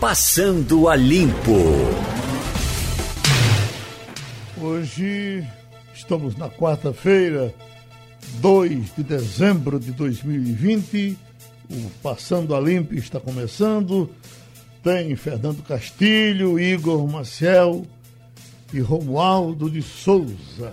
[0.00, 1.58] Passando a Limpo.
[4.58, 5.46] Hoje
[5.92, 7.54] estamos na quarta-feira,
[8.40, 11.18] 2 de dezembro de 2020.
[11.70, 14.08] O Passando a Limpo está começando.
[14.82, 17.84] Tem Fernando Castilho, Igor Maciel
[18.72, 20.72] e Romualdo de Souza.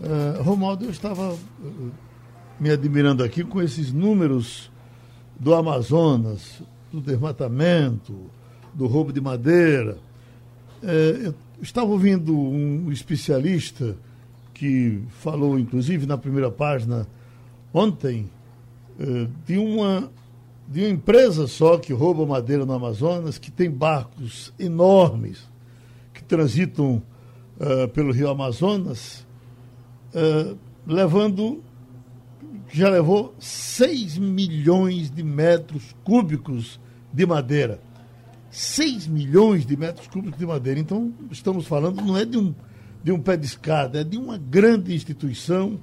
[0.00, 1.92] Uh, Romualdo, eu estava uh,
[2.58, 4.72] me admirando aqui com esses números
[5.38, 6.60] do Amazonas
[6.90, 8.14] do desmatamento,
[8.74, 9.98] do roubo de madeira.
[10.82, 13.96] É, eu estava ouvindo um especialista
[14.54, 17.06] que falou, inclusive, na primeira página
[17.72, 18.28] ontem,
[18.98, 20.10] é, de uma,
[20.68, 25.48] de uma empresa só que rouba madeira no Amazonas, que tem barcos enormes
[26.12, 27.02] que transitam
[27.58, 29.26] uh, pelo rio Amazonas,
[30.14, 31.62] uh, levando
[32.72, 36.80] já levou 6 milhões de metros cúbicos
[37.12, 37.80] de madeira.
[38.50, 40.78] 6 milhões de metros cúbicos de madeira.
[40.78, 42.54] Então, estamos falando, não é de um,
[43.02, 45.78] de um pé de escada, é de uma grande instituição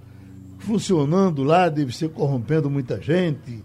[0.59, 3.63] funcionando lá, deve ser corrompendo muita gente,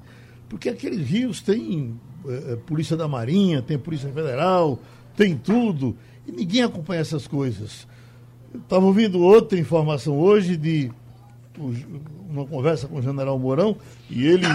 [0.49, 4.79] porque aqueles rios têm é, Polícia da Marinha, tem Polícia Federal,
[5.17, 7.87] tem tudo, e ninguém acompanha essas coisas.
[8.55, 10.91] Estava ouvindo outra informação hoje de
[11.59, 13.77] uma conversa com o general Mourão
[14.09, 14.47] e ele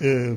[0.00, 0.36] é,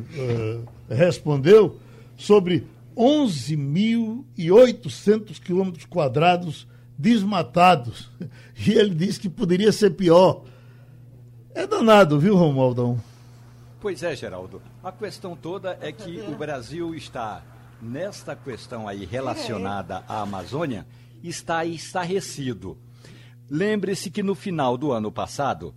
[0.89, 1.77] é, respondeu
[2.17, 8.09] sobre 11.800 quilômetros quadrados desmatados.
[8.57, 10.45] E ele disse que poderia ser pior.
[11.53, 12.97] É danado, viu, Romualdão?
[13.81, 14.61] Pois é, Geraldo.
[14.81, 17.43] A questão toda é que o Brasil está,
[17.81, 20.87] nesta questão aí relacionada à Amazônia,
[21.21, 22.77] está estarrecido.
[23.49, 25.75] Lembre-se que no final do ano passado,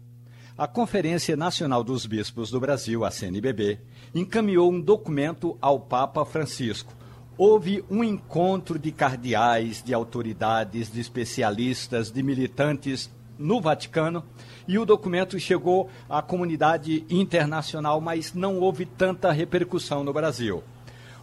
[0.58, 3.78] a Conferência Nacional dos Bispos do Brasil, a CNBB,
[4.12, 6.92] encaminhou um documento ao Papa Francisco.
[7.36, 14.24] Houve um encontro de cardeais, de autoridades, de especialistas, de militantes no Vaticano
[14.66, 20.64] e o documento chegou à comunidade internacional, mas não houve tanta repercussão no Brasil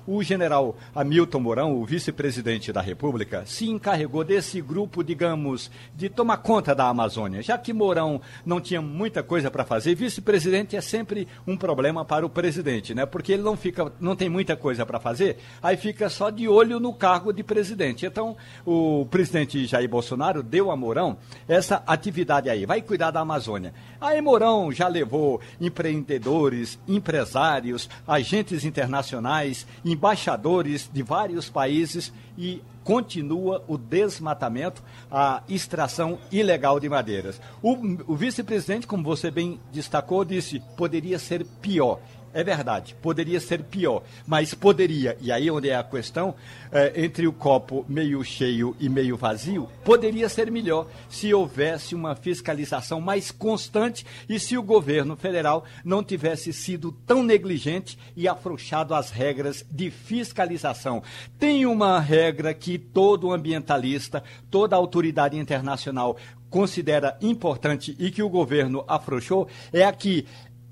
[0.07, 6.37] o general Hamilton Mourão, o vice-presidente da República, se encarregou desse grupo, digamos, de tomar
[6.37, 7.41] conta da Amazônia.
[7.41, 12.25] Já que Mourão não tinha muita coisa para fazer, vice-presidente é sempre um problema para
[12.25, 13.05] o presidente, né?
[13.05, 16.79] Porque ele não fica, não tem muita coisa para fazer, aí fica só de olho
[16.79, 18.05] no cargo de presidente.
[18.05, 21.17] Então, o presidente Jair Bolsonaro deu a Mourão
[21.47, 23.73] essa atividade aí, vai cuidar da Amazônia.
[23.99, 29.65] Aí Mourão já levou empreendedores, empresários, agentes internacionais,
[29.95, 37.41] embaixadores de vários países e continua o desmatamento, a extração ilegal de madeiras.
[37.61, 37.73] O,
[38.05, 41.99] o vice-presidente, como você bem destacou, disse poderia ser pior.
[42.35, 46.35] É verdade, poderia ser pior, mas poderia, e aí onde é a questão,
[46.69, 52.13] é, entre o copo meio cheio e meio vazio, poderia ser melhor se houvesse uma
[52.13, 58.93] fiscalização mais constante e se o governo federal não tivesse sido tão negligente e afrouxado
[58.93, 61.01] as regras de fiscalização.
[61.39, 66.17] Tem uma regra que todo ambientalista, toda autoridade internacional
[66.49, 70.25] considera importante e que o governo afrouxou, é a que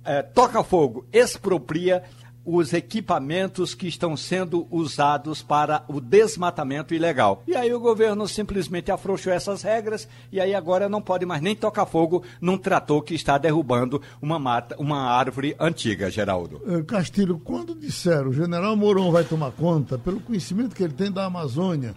[0.06, 2.04] é, toca fogo, expropria
[2.46, 7.42] os equipamentos que estão sendo usados para o desmatamento ilegal.
[7.48, 11.56] E aí o governo simplesmente afrouxou essas regras e aí agora não pode mais nem
[11.56, 16.62] tocar fogo num trator que está derrubando uma mata, uma árvore antiga, Geraldo.
[16.68, 21.12] É, Castilho, quando disseram o general Mourão vai tomar conta, pelo conhecimento que ele tem
[21.12, 21.96] da Amazônia,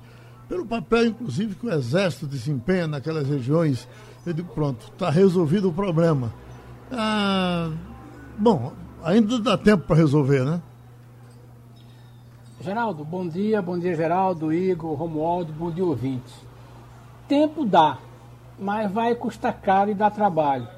[0.48, 3.88] pelo papel, inclusive, que o Exército desempenha naquelas regiões,
[4.24, 6.32] eu digo, pronto, está resolvido o problema.
[6.92, 7.72] Ah,
[8.38, 10.60] Bom, ainda dá tempo para resolver, né?
[12.60, 16.34] Geraldo, bom dia, bom dia Geraldo, Igor, Romualdo, bom dia ouvintes.
[17.26, 17.96] Tempo dá,
[18.58, 20.68] mas vai custar caro e dá trabalho.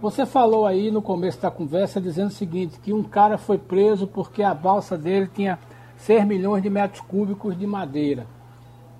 [0.00, 4.08] Você falou aí no começo da conversa dizendo o seguinte, que um cara foi preso
[4.08, 5.60] porque a balsa dele tinha
[5.98, 8.26] 6 milhões de metros cúbicos de madeira.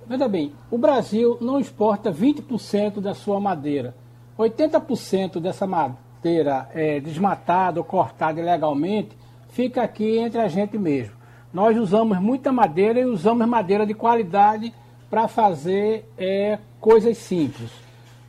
[0.06, 3.96] Veja bem, o Brasil não exporta 20% da sua madeira.
[4.38, 11.14] 80% dessa madeira madeira é, desmatada ou cortada ilegalmente fica aqui entre a gente mesmo.
[11.52, 14.72] Nós usamos muita madeira e usamos madeira de qualidade
[15.10, 17.72] para fazer é, coisas simples.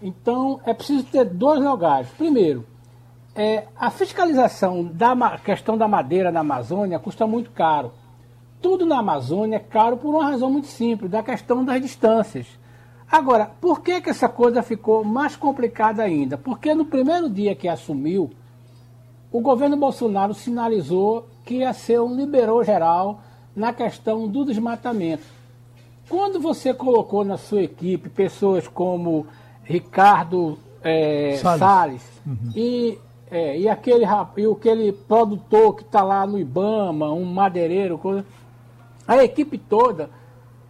[0.01, 2.09] Então é preciso ter dois lugares.
[2.17, 2.65] Primeiro,
[3.35, 7.93] é, a fiscalização da questão da madeira na Amazônia custa muito caro.
[8.59, 12.47] Tudo na Amazônia é caro por uma razão muito simples, da questão das distâncias.
[13.13, 16.35] Agora, por que, que essa coisa ficou mais complicada ainda?
[16.35, 18.31] Porque no primeiro dia que assumiu,
[19.31, 23.21] o governo Bolsonaro sinalizou que ia ser um liberou geral
[23.55, 25.21] na questão do desmatamento.
[26.09, 29.27] Quando você colocou na sua equipe pessoas como
[29.63, 32.51] Ricardo é, Salles, Salles uhum.
[32.55, 32.97] e,
[33.29, 38.25] é, e, aquele, e aquele produtor que está lá no Ibama, um madeireiro,
[39.07, 40.09] a equipe toda,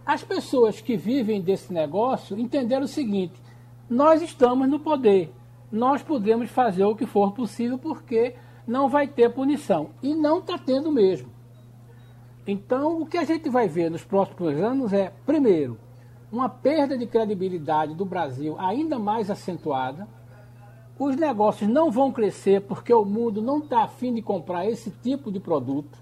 [0.06, 3.40] as pessoas que vivem desse negócio entenderam o seguinte:
[3.88, 5.32] nós estamos no poder,
[5.70, 8.34] nós podemos fazer o que for possível porque
[8.66, 9.90] não vai ter punição.
[10.02, 11.32] E não está tendo mesmo.
[12.46, 15.78] Então, o que a gente vai ver nos próximos anos é, primeiro,
[16.30, 20.06] uma perda de credibilidade do Brasil ainda mais acentuada.
[20.98, 25.32] Os negócios não vão crescer porque o mundo não está afim de comprar esse tipo
[25.32, 25.98] de produto.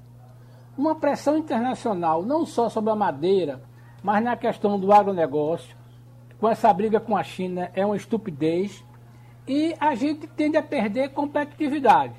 [0.77, 3.63] Uma pressão internacional, não só sobre a madeira,
[4.03, 5.77] mas na questão do agronegócio,
[6.41, 8.85] com essa briga com a China, é uma estupidez.
[9.47, 12.15] E a gente tende a perder competitividade.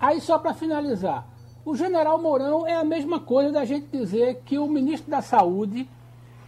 [0.00, 1.26] Aí, só para finalizar,
[1.64, 5.88] o general Mourão é a mesma coisa da gente dizer que o ministro da Saúde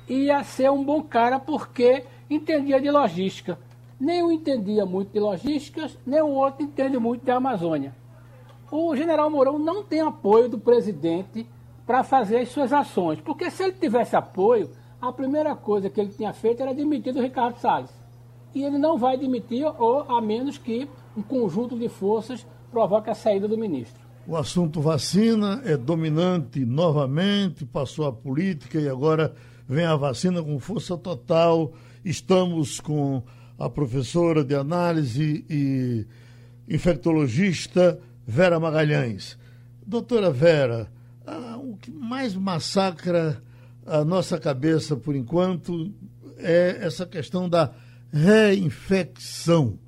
[0.08, 3.58] ia ser um bom cara porque entendia de logística.
[3.98, 7.94] Nem um entendia muito de logística, nem o outro entende muito de Amazônia.
[8.70, 11.46] O general Mourão não tem apoio do presidente
[11.86, 16.10] para fazer as suas ações, porque se ele tivesse apoio, a primeira coisa que ele
[16.10, 17.90] tinha feito era demitir o Ricardo Salles.
[18.54, 23.14] E ele não vai demitir, ou a menos que um conjunto de forças provoque a
[23.14, 24.00] saída do ministro.
[24.26, 29.34] O assunto vacina é dominante novamente, passou a política e agora
[29.66, 31.72] vem a vacina com força total.
[32.04, 33.22] Estamos com
[33.58, 36.06] a professora de análise e
[36.68, 39.38] infectologista Vera Magalhães.
[39.86, 40.88] Doutora Vera,
[41.26, 43.42] ah, o que mais massacra
[43.86, 45.92] a nossa cabeça por enquanto
[46.38, 47.72] é essa questão da
[48.12, 49.78] reinfecção.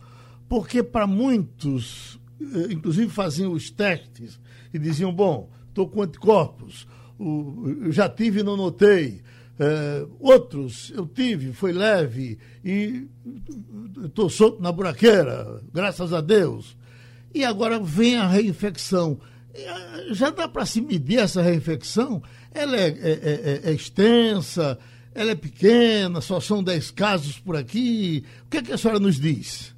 [0.48, 4.38] Porque para muitos, eh, inclusive faziam os testes
[4.72, 6.86] e diziam: bom, estou com anticorpos,
[7.90, 9.22] já tive e não notei.
[9.58, 13.06] É, outros eu tive, foi leve e
[14.04, 16.76] estou solto na buraqueira, graças a Deus.
[17.34, 19.20] E agora vem a reinfecção.
[19.54, 22.22] É, já dá para se medir essa reinfecção?
[22.54, 24.78] Ela é, é, é, é, extensa,
[25.14, 28.24] ela é pequena, só são 10 casos por aqui.
[28.46, 29.74] O que, é que a senhora nos diz?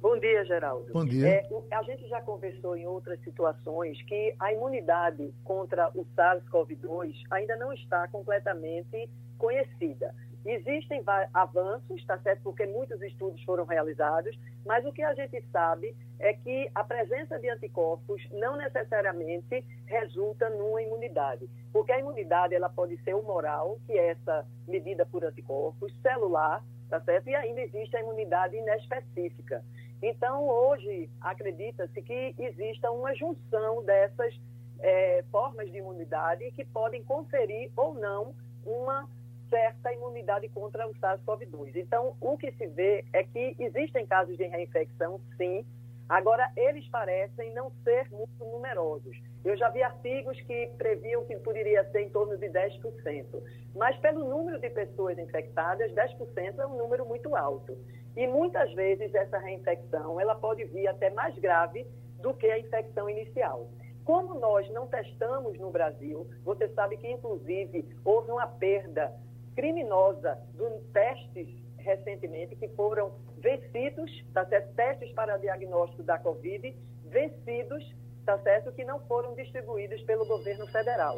[0.00, 0.92] Bom dia, Geraldo.
[0.92, 1.28] Bom dia.
[1.28, 7.56] É, a gente já conversou em outras situações que a imunidade contra o SARS-CoV-2 ainda
[7.56, 10.14] não está completamente conhecida.
[10.44, 11.02] Existem
[11.34, 16.32] avanços, está certo, porque muitos estudos foram realizados, mas o que a gente sabe é
[16.32, 22.96] que a presença de anticorpos não necessariamente resulta numa imunidade, porque a imunidade ela pode
[23.02, 27.28] ser humoral, que é essa medida por anticorpos, celular, tá certo?
[27.28, 29.62] E ainda existe a imunidade inespecífica.
[30.02, 34.34] Então, hoje, acredita-se que exista uma junção dessas
[34.78, 38.34] é, formas de imunidade que podem conferir ou não
[38.64, 39.06] uma
[39.50, 41.76] certa imunidade contra o SARS-CoV-2.
[41.76, 45.66] Então, o que se vê é que existem casos de reinfecção, sim,
[46.08, 49.20] agora eles parecem não ser muito numerosos.
[49.44, 53.42] Eu já vi artigos que previam que poderia ser em torno de 10%,
[53.74, 57.76] mas pelo número de pessoas infectadas, 10% é um número muito alto.
[58.16, 61.86] E muitas vezes essa reinfecção ela pode vir até mais grave
[62.18, 63.68] do que a infecção inicial.
[64.04, 69.12] Como nós não testamos no Brasil, você sabe que inclusive houve uma perda
[69.60, 74.74] criminosa de testes recentemente que foram vencidos, tá certo?
[74.74, 76.74] testes para diagnóstico da Covid,
[77.04, 78.72] vencidos, tá certo?
[78.72, 81.14] que não foram distribuídos pelo governo federal.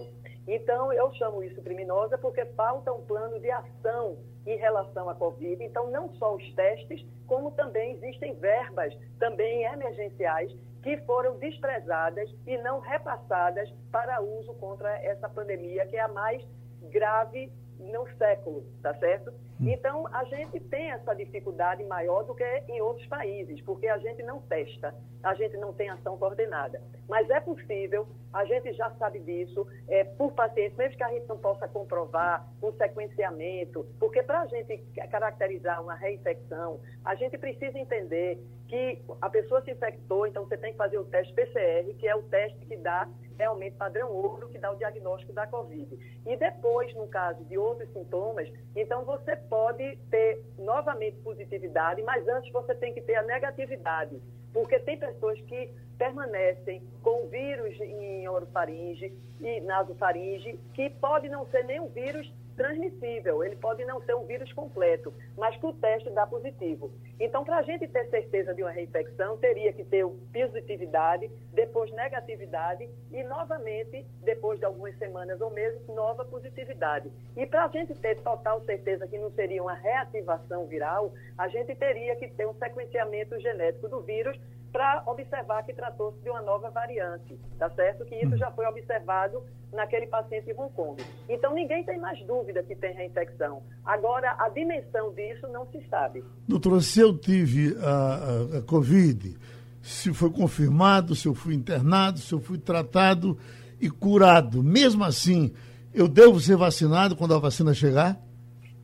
[0.48, 5.62] Então, eu chamo isso criminosa porque falta um plano de ação em relação à Covid.
[5.62, 12.58] Então, não só os testes, como também existem verbas também emergenciais que foram desprezadas e
[12.58, 16.44] não repassadas para uso contra essa pandemia, que é a mais
[16.90, 17.52] grave
[17.90, 19.32] no século, tá certo?
[19.64, 24.20] Então, a gente tem essa dificuldade maior do que em outros países, porque a gente
[24.24, 24.92] não testa,
[25.22, 26.82] a gente não tem ação coordenada.
[27.08, 31.28] Mas é possível, a gente já sabe disso, é, por pacientes, mesmo que a gente
[31.28, 34.78] não possa comprovar um sequenciamento, porque para a gente
[35.10, 40.72] caracterizar uma reinfecção, a gente precisa entender que a pessoa se infectou, então você tem
[40.72, 43.06] que fazer o teste PCR, que é o teste que dá
[43.38, 45.98] realmente padrão ouro, que dá o diagnóstico da Covid.
[46.24, 52.50] E depois, no caso de outros sintomas, então você pode ter novamente positividade, mas antes
[52.50, 54.18] você tem que ter a negatividade,
[54.50, 61.66] porque tem pessoas que permanecem com vírus em orofaringe e nasofaringe, que pode não ser
[61.66, 66.26] nem vírus transmissível, ele pode não ser um vírus completo, mas que o teste dá
[66.26, 66.90] positivo.
[67.18, 72.88] Então, para a gente ter certeza de uma reinfecção, teria que ter positividade, depois negatividade
[73.10, 77.10] e, novamente, depois de algumas semanas ou meses, nova positividade.
[77.36, 81.74] E para a gente ter total certeza que não seria uma reativação viral, a gente
[81.74, 84.38] teria que ter um sequenciamento genético do vírus
[84.72, 88.06] para observar que tratou-se de uma nova variante, tá certo?
[88.06, 91.02] Que isso já foi observado naquele paciente em Hong Kong.
[91.28, 93.62] Então, ninguém tem mais dúvida que tem reinfecção.
[93.84, 96.24] Agora, a dimensão disso não se sabe.
[96.48, 99.36] Doutora, se eu tive a, a, a Covid,
[99.82, 103.38] se foi confirmado, se eu fui internado, se eu fui tratado
[103.78, 105.52] e curado, mesmo assim,
[105.92, 108.18] eu devo ser vacinado quando a vacina chegar?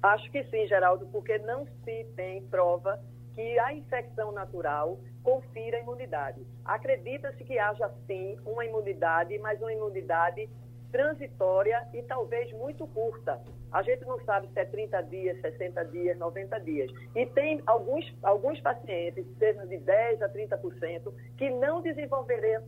[0.02, 3.00] Acho que sim, Geraldo, porque não se tem prova
[3.38, 6.44] que a infecção natural confira a imunidade.
[6.64, 10.50] Acredita-se que haja sim uma imunidade, mas uma imunidade
[10.90, 13.40] transitória e talvez muito curta.
[13.70, 16.90] A gente não sabe se é 30 dias, 60 dias, 90 dias.
[17.14, 22.64] E tem alguns, alguns pacientes, cerca de 10% a 30%, que não desenvolverão,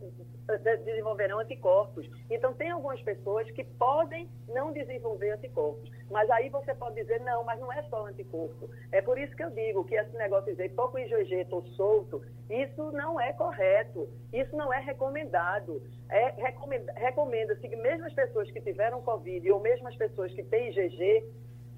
[0.84, 2.08] desenvolverão anticorpos.
[2.30, 5.90] Então, tem algumas pessoas que podem não desenvolver anticorpos.
[6.10, 8.68] Mas aí você pode dizer, não, mas não é só anticorpo.
[8.90, 12.20] É por isso que eu digo que esse negócio de dizer pouco IgG, estou solto,
[12.50, 14.08] isso não é correto.
[14.32, 15.80] Isso não é recomendado.
[16.08, 16.34] É,
[16.96, 20.89] recomenda-se que mesmo as pessoas que tiveram Covid ou mesmo as pessoas que têm IgG,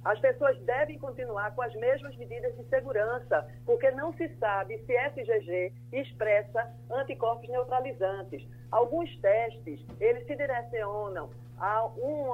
[0.04, 4.92] as pessoas devem continuar com as mesmas medidas de segurança, porque não se sabe se
[4.92, 8.44] SGG expressa anticorpos neutralizantes.
[8.70, 12.26] Alguns testes, eles se direcionam a um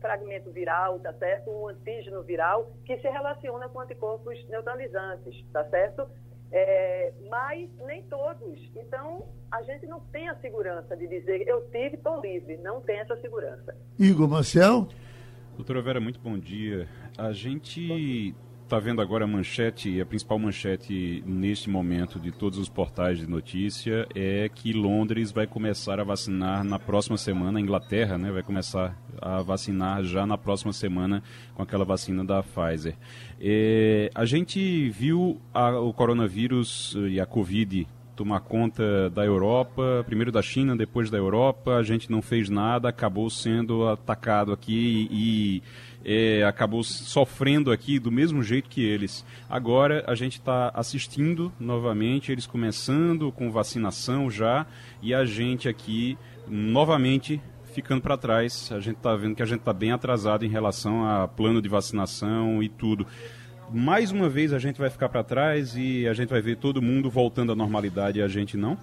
[0.00, 1.50] fragmento viral, tá certo?
[1.50, 6.06] Um antígeno viral que se relaciona com anticorpos neutralizantes, tá certo?
[6.52, 8.70] É, mas nem todos.
[8.76, 12.58] Então, a gente não tem a segurança de dizer eu tive, estou livre.
[12.58, 13.74] Não tem essa segurança.
[13.98, 14.86] Igor Marcel?
[15.56, 16.88] Doutora Vera, muito bom dia.
[17.16, 22.70] A gente está vendo agora a manchete, a principal manchete neste momento de todos os
[22.70, 28.16] portais de notícia é que Londres vai começar a vacinar na próxima semana, a Inglaterra
[28.16, 31.22] né, vai começar a vacinar já na próxima semana
[31.54, 32.96] com aquela vacina da Pfizer.
[33.38, 37.86] É, a gente viu a, o coronavírus e a Covid
[38.22, 41.74] tomar conta da Europa, primeiro da China, depois da Europa.
[41.74, 45.62] A gente não fez nada, acabou sendo atacado aqui e
[46.04, 49.24] é, acabou sofrendo aqui do mesmo jeito que eles.
[49.50, 54.66] Agora a gente está assistindo novamente, eles começando com vacinação já
[55.02, 57.42] e a gente aqui novamente
[57.74, 58.70] ficando para trás.
[58.70, 61.68] A gente está vendo que a gente está bem atrasado em relação a plano de
[61.68, 63.04] vacinação e tudo
[63.72, 66.82] mais uma vez a gente vai ficar para trás e a gente vai ver todo
[66.82, 68.76] mundo voltando à normalidade e a gente não?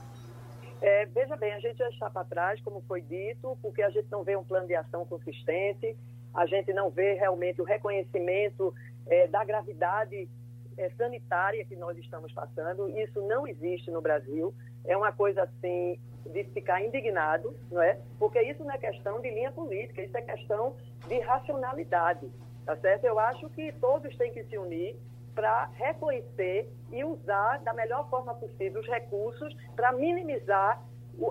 [0.81, 4.08] É, veja bem, a gente já está para trás, como foi dito, porque a gente
[4.12, 5.96] não vê um plano de ação consistente,
[6.34, 8.74] a gente não vê realmente o reconhecimento
[9.08, 10.27] é, da gravidade
[10.77, 12.89] é, sanitária que nós estamos passando.
[12.98, 14.53] Isso não existe no Brasil.
[14.86, 17.98] É uma coisa assim de ficar indignado, não é?
[18.17, 20.75] Porque isso não é questão de linha política, isso é questão
[21.08, 22.29] de racionalidade.
[22.70, 23.04] Tá certo?
[23.04, 24.96] Eu acho que todos têm que se unir
[25.34, 30.80] para reconhecer e usar da melhor forma possível os recursos para minimizar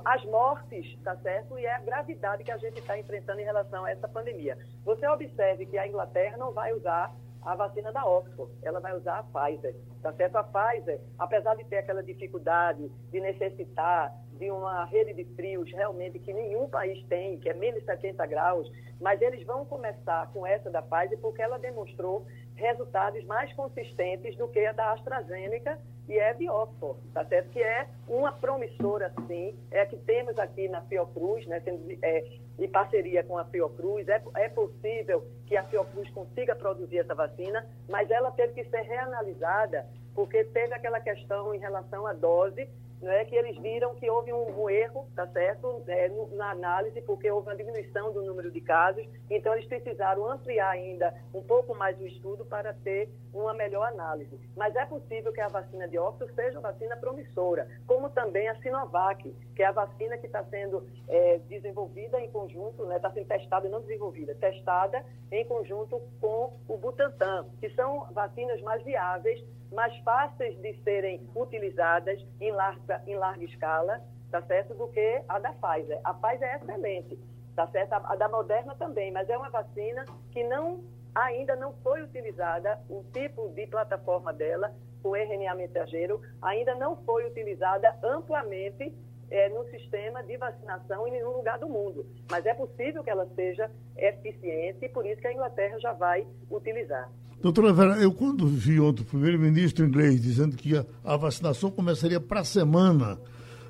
[0.05, 1.57] as mortes, tá certo?
[1.57, 4.59] E é a gravidade que a gente está enfrentando em relação a essa pandemia.
[4.85, 9.21] Você observe que a Inglaterra não vai usar a vacina da Oxford, ela vai usar
[9.21, 10.35] a Pfizer, tá certo?
[10.35, 16.19] A Pfizer, apesar de ter aquela dificuldade de necessitar de uma rede de frios realmente
[16.19, 20.71] que nenhum país tem, que é menos 70 graus, mas eles vão começar com essa
[20.71, 25.79] da Pfizer porque ela demonstrou resultados mais consistentes do que a da AstraZeneca
[26.09, 27.51] e é de Oxford, tá certo?
[27.51, 32.25] Que é uma promissora, sim, é a que temos aqui na Fiocruz, né, sendo, é,
[32.59, 34.09] em parceria com a Fiocruz.
[34.09, 38.81] É, é possível que a Fiocruz consiga produzir essa vacina, mas ela teve que ser
[38.81, 42.69] reanalisada porque teve aquela questão em relação à dose
[43.01, 47.01] não é que eles viram que houve um, um erro, tá certo, é, na análise,
[47.03, 51.75] porque houve uma diminuição do número de casos, então eles precisaram ampliar ainda um pouco
[51.75, 54.39] mais o estudo para ter uma melhor análise.
[54.57, 58.57] Mas é possível que a vacina de Oxford seja uma vacina promissora, como também a
[58.57, 63.29] Sinovac, que é a vacina que está sendo é, desenvolvida em conjunto, está né, sendo
[63.29, 69.41] testada, não desenvolvida, testada em conjunto com o Butantan, que são vacinas mais viáveis
[69.73, 75.39] mais fáceis de serem utilizadas em larga, em larga escala, tá certo, do que a
[75.39, 76.01] da Pfizer.
[76.05, 77.19] A Pfizer é excelente,
[77.55, 77.93] tá certo?
[77.93, 80.83] A, da Moderna também, mas é uma vacina que não
[81.15, 87.27] ainda não foi utilizada, o tipo de plataforma dela, o RNA mensageiro, ainda não foi
[87.27, 88.95] utilizada amplamente
[89.31, 92.07] é, no sistema de vacinação em nenhum lugar do mundo.
[92.31, 96.27] Mas é possível que ela seja eficiente e por isso que a Inglaterra já vai
[96.51, 97.11] utilizar.
[97.41, 102.19] Doutora Vera, eu quando vi ontem o primeiro-ministro inglês dizendo que a, a vacinação começaria
[102.19, 103.17] para a semana,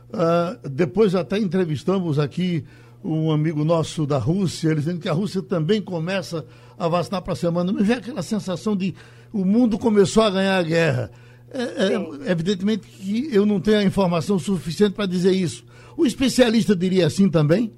[0.09, 2.65] uh, depois até entrevistamos aqui
[3.05, 6.47] um amigo nosso da Rússia, ele dizendo que a Rússia também começa
[6.79, 7.71] a vacinar para a semana.
[7.71, 8.95] Não vê aquela sensação de
[9.31, 11.11] o mundo começou a ganhar a guerra.
[11.51, 15.67] É, é, evidentemente que eu não tenho a informação suficiente para dizer isso.
[15.95, 17.71] O especialista diria assim também?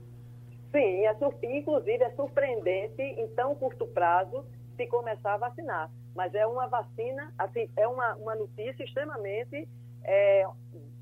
[0.71, 1.17] Sim, é,
[1.59, 4.45] inclusive é surpreendente em tão curto prazo
[4.81, 5.91] se começar a vacinar.
[6.15, 9.69] Mas é uma vacina, assim, é uma, uma notícia extremamente
[10.03, 10.47] é,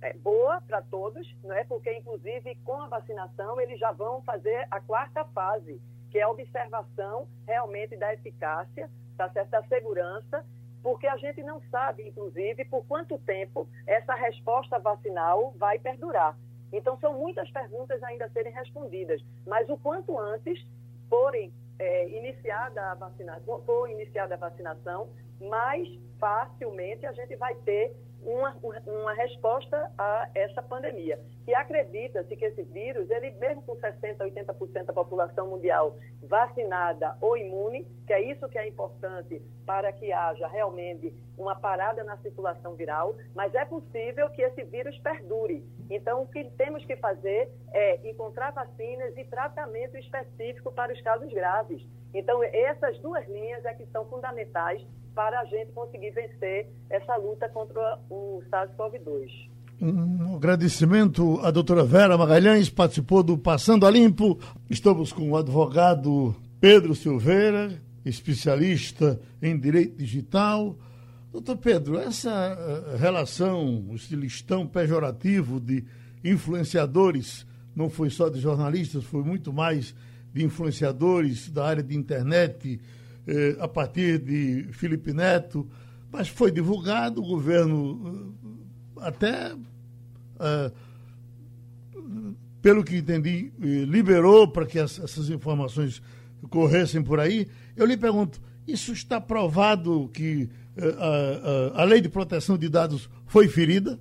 [0.03, 1.63] é boa para todos, não é?
[1.63, 5.81] Porque inclusive com a vacinação eles já vão fazer a quarta fase,
[6.11, 9.51] que é a observação realmente da eficácia, tá certo?
[9.51, 10.45] da segurança
[10.83, 16.37] porque a gente não sabe, inclusive, por quanto tempo essa resposta vacinal vai perdurar.
[16.73, 20.65] Então, são muitas perguntas ainda a serem respondidas, mas o quanto antes
[21.11, 25.09] forem é, iniciada a vacinação, for iniciada a vacinação,
[25.41, 28.57] mais facilmente a gente vai ter uma,
[28.87, 31.19] uma resposta a essa pandemia.
[31.47, 37.37] E acredita-se que esse vírus, ele mesmo com 60%, 80% da população mundial vacinada ou
[37.37, 42.75] imune, que é isso que é importante para que haja realmente uma parada na circulação
[42.75, 45.65] viral, mas é possível que esse vírus perdure.
[45.89, 51.33] Então, o que temos que fazer é encontrar vacinas e tratamento específico para os casos
[51.33, 51.83] graves.
[52.15, 54.83] Então, essas duas linhas é que são fundamentais
[55.15, 59.49] para a gente conseguir vencer essa luta contra o SARS-CoV-2.
[59.81, 64.39] Um agradecimento à doutora Vera Magalhães, participou do Passando a Limpo.
[64.69, 70.77] Estamos com o advogado Pedro Silveira, especialista em direito digital.
[71.31, 75.85] Doutor Pedro, essa eh, relação, esse listão pejorativo de
[76.25, 77.47] influenciadores,
[77.77, 79.95] não foi só de jornalistas, foi muito mais
[80.33, 82.81] de influenciadores da área de internet,
[83.27, 85.69] eh, a partir de Felipe Neto,
[86.11, 88.35] mas foi divulgado, o governo
[88.97, 89.55] eh, até,
[90.41, 90.73] eh,
[92.63, 96.03] pelo que entendi, eh, liberou para que as, essas informações
[96.51, 97.47] corressem por aí.
[97.77, 103.09] Eu lhe pergunto, isso está provado que eh, a, a, lei de proteção de dados
[103.27, 103.99] foi ferida?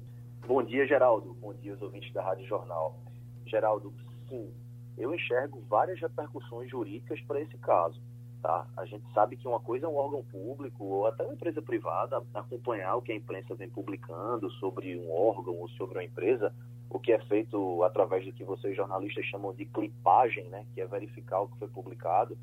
[0.48, 1.34] Bom dia, Geraldo.
[1.36, 3.02] Bom dia, os ouvintes da Rádio Jornal.
[3.46, 3.94] Geraldo,
[4.30, 4.50] sim,
[4.98, 8.02] eu enxergo várias repercussões jurídicas para esse caso.
[8.42, 8.68] Tá?
[8.78, 12.22] A gente sabe que uma coisa é um órgão público ou até uma empresa privada
[12.34, 16.54] acompanhar o que a imprensa vem publicando sobre um órgão ou sobre uma empresa,
[16.90, 20.66] o que é feito através do que vocês jornalistas chamam de clipagem, né?
[20.74, 22.38] que é verificar o que foi publicado.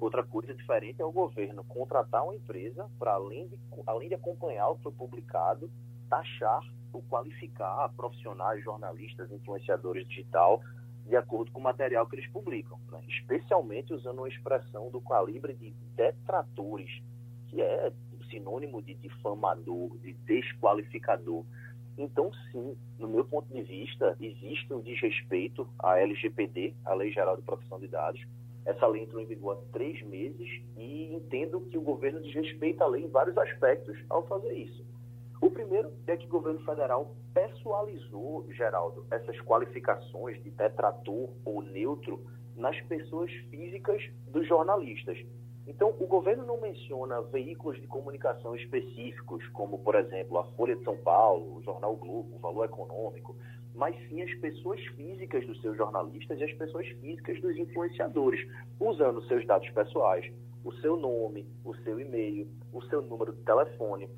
[0.00, 4.68] Outra coisa diferente é o governo contratar uma empresa para, além de, além de acompanhar
[4.68, 5.70] o que foi publicado,
[6.08, 6.62] taxar
[6.92, 10.60] ou qualificar profissionais, jornalistas, influenciadores digital
[11.06, 13.00] de acordo com o material que eles publicam, né?
[13.08, 17.02] especialmente usando uma expressão do calibre de detratores,
[17.48, 17.92] que é
[18.30, 21.44] sinônimo de difamador, de desqualificador.
[21.98, 27.36] Então, sim, no meu ponto de vista, existe um desrespeito à LGPD, a Lei Geral
[27.36, 28.24] de Proteção de Dados.
[28.64, 32.86] Essa lei entrou em vigor há três meses e entendo que o governo desrespeita a
[32.86, 34.84] lei em vários aspectos ao fazer isso.
[35.42, 42.24] O primeiro é que o governo federal pessoalizou, Geraldo, essas qualificações de detrator ou neutro
[42.54, 45.18] nas pessoas físicas dos jornalistas.
[45.66, 50.84] Então, o governo não menciona veículos de comunicação específicos, como, por exemplo, a Folha de
[50.84, 53.36] São Paulo, o Jornal Globo, o Valor Econômico,
[53.74, 59.26] mas sim as pessoas físicas dos seus jornalistas e as pessoas físicas dos influenciadores, usando
[59.26, 60.24] seus dados pessoais,
[60.64, 64.08] o seu nome, o seu e-mail, o seu número de telefone,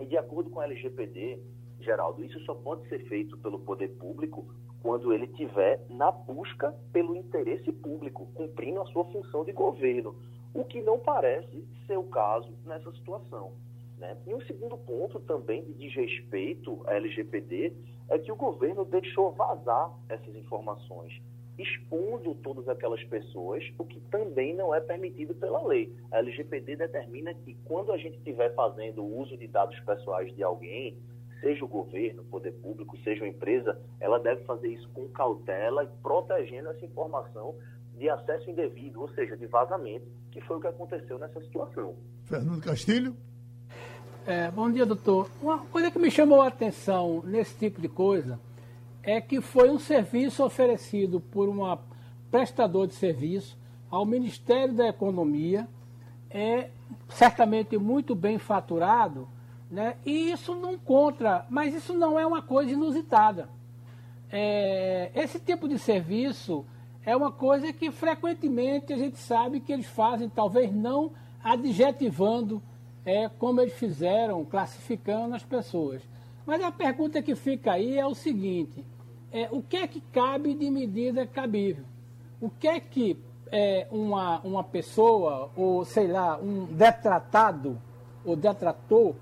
[0.00, 1.38] e de acordo com a LGPD,
[1.80, 4.46] Geraldo, isso só pode ser feito pelo poder público
[4.82, 10.14] quando ele tiver na busca pelo interesse público, cumprindo a sua função de governo,
[10.52, 13.52] o que não parece ser o caso nessa situação.
[13.98, 14.16] Né?
[14.26, 17.72] E um segundo ponto também de desrespeito à LGPD
[18.08, 21.20] é que o governo deixou vazar essas informações
[21.58, 25.94] expondo todas aquelas pessoas, o que também não é permitido pela lei.
[26.10, 30.98] A LGPD determina que quando a gente estiver fazendo uso de dados pessoais de alguém,
[31.40, 35.84] seja o governo, o poder público, seja uma empresa, ela deve fazer isso com cautela
[35.84, 37.54] e protegendo essa informação
[37.96, 41.94] de acesso indevido, ou seja, de vazamento, que foi o que aconteceu nessa situação.
[42.24, 43.14] Fernando Castilho?
[44.26, 45.30] É, bom dia, doutor.
[45.40, 48.40] Uma coisa que me chamou a atenção nesse tipo de coisa
[49.04, 51.78] é que foi um serviço oferecido por uma
[52.30, 53.56] prestador de serviço
[53.90, 55.68] ao Ministério da Economia,
[56.30, 56.70] é
[57.08, 59.28] certamente muito bem faturado,
[59.70, 59.96] né?
[60.04, 63.48] E isso não contra, mas isso não é uma coisa inusitada.
[64.32, 66.64] é, esse tipo de serviço
[67.06, 71.12] é uma coisa que frequentemente a gente sabe que eles fazem, talvez não
[71.42, 72.62] adjetivando
[73.04, 76.02] é, como eles fizeram, classificando as pessoas.
[76.46, 78.84] Mas a pergunta que fica aí é o seguinte:
[79.34, 81.84] é, o que é que cabe de medida cabível?
[82.40, 83.18] O que é que
[83.50, 87.82] é, uma, uma pessoa, ou sei lá, um detratado
[88.24, 89.16] ou detrator,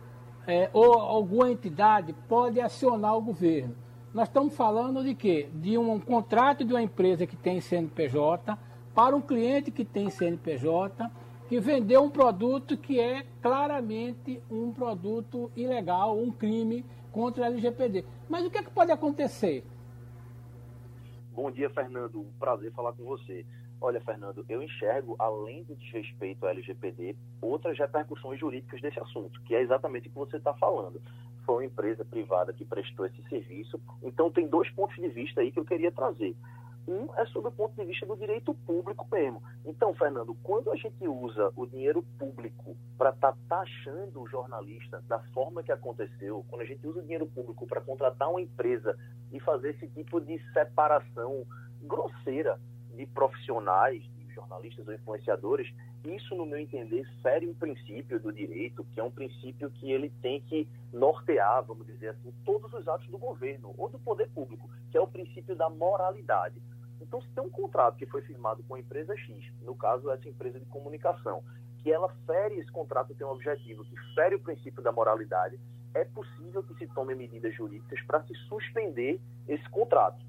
[0.46, 3.75] é, ou alguma entidade pode acionar o governo?
[4.12, 5.48] Nós estamos falando de quê?
[5.55, 8.59] De um, um contrato de uma empresa que tem CNPJ
[8.94, 11.11] para um cliente que tem CNPJ
[11.48, 18.05] que vendeu um produto que é claramente um produto ilegal, um crime contra a LGPD.
[18.29, 19.64] Mas o que, é que pode acontecer?
[21.35, 22.21] Bom dia, Fernando.
[22.21, 23.47] Um prazer falar com você.
[23.81, 29.55] Olha, Fernando, eu enxergo, além do desrespeito ao LGPD, outras repercussões jurídicas desse assunto, que
[29.55, 31.01] é exatamente o que você está falando
[31.45, 33.81] foi uma empresa privada que prestou esse serviço.
[34.03, 36.37] Então, tem dois pontos de vista aí que eu queria trazer.
[36.87, 39.42] Um é sobre o ponto de vista do direito público mesmo.
[39.64, 45.03] Então, Fernando, quando a gente usa o dinheiro público para estar tá taxando o jornalista
[45.07, 48.97] da forma que aconteceu, quando a gente usa o dinheiro público para contratar uma empresa
[49.31, 51.47] e fazer esse tipo de separação
[51.81, 52.59] grosseira
[52.95, 55.73] de profissionais, de jornalistas ou influenciadores,
[56.05, 60.11] isso, no meu entender, fere um princípio do direito, que é um princípio que ele
[60.21, 64.68] tem que nortear, vamos dizer assim, todos os atos do governo ou do poder público,
[64.90, 66.61] que é o princípio da moralidade.
[67.03, 70.29] Então, se tem um contrato que foi firmado com a empresa X, no caso essa
[70.29, 71.43] empresa de comunicação,
[71.83, 75.59] que ela fere esse contrato tem um objetivo que fere o princípio da moralidade,
[75.95, 80.25] é possível que se tome medidas jurídicas para se suspender esse contrato.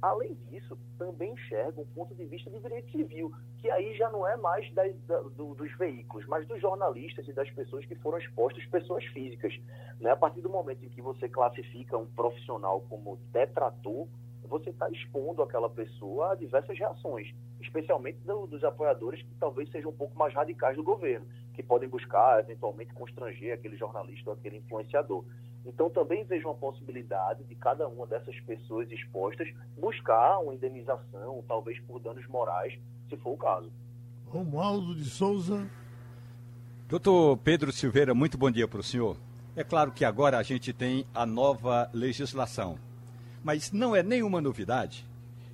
[0.00, 4.24] Além disso, também enxerga um ponto de vista de direito civil, que aí já não
[4.24, 8.18] é mais das, da, do, dos veículos, mas dos jornalistas e das pessoas que foram
[8.18, 9.52] expostas, pessoas físicas.
[9.98, 10.10] Né?
[10.10, 14.06] A partir do momento em que você classifica um profissional como detrator,
[14.48, 19.90] você está expondo aquela pessoa a diversas reações, especialmente do, dos apoiadores que talvez sejam
[19.90, 24.56] um pouco mais radicais do governo, que podem buscar, eventualmente, constranger aquele jornalista ou aquele
[24.56, 25.24] influenciador.
[25.64, 31.78] Então, também vejo uma possibilidade de cada uma dessas pessoas expostas buscar uma indenização, talvez
[31.80, 33.70] por danos morais, se for o caso.
[34.26, 35.68] Romualdo de Souza.
[36.88, 39.16] Doutor Pedro Silveira, muito bom dia para o senhor.
[39.54, 42.78] É claro que agora a gente tem a nova legislação,
[43.42, 45.06] mas não é nenhuma novidade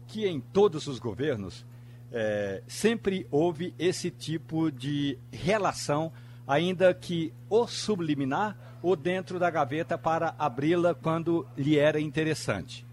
[0.06, 1.64] que em todos os governos
[2.12, 6.12] é, sempre houve esse tipo de relação,
[6.46, 12.86] ainda que o subliminar ou dentro da gaveta para abri-la quando lhe era interessante.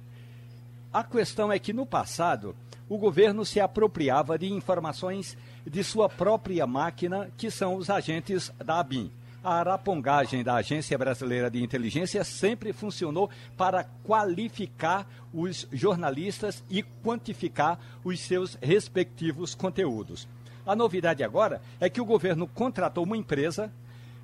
[0.92, 2.56] A questão é que no passado
[2.90, 8.80] o governo se apropriava de informações de sua própria máquina, que são os agentes da
[8.80, 9.12] ABIN.
[9.44, 13.28] A arapongagem da Agência Brasileira de Inteligência sempre funcionou
[13.58, 20.28] para qualificar os jornalistas e quantificar os seus respectivos conteúdos.
[20.64, 23.74] A novidade agora é que o governo contratou uma empresa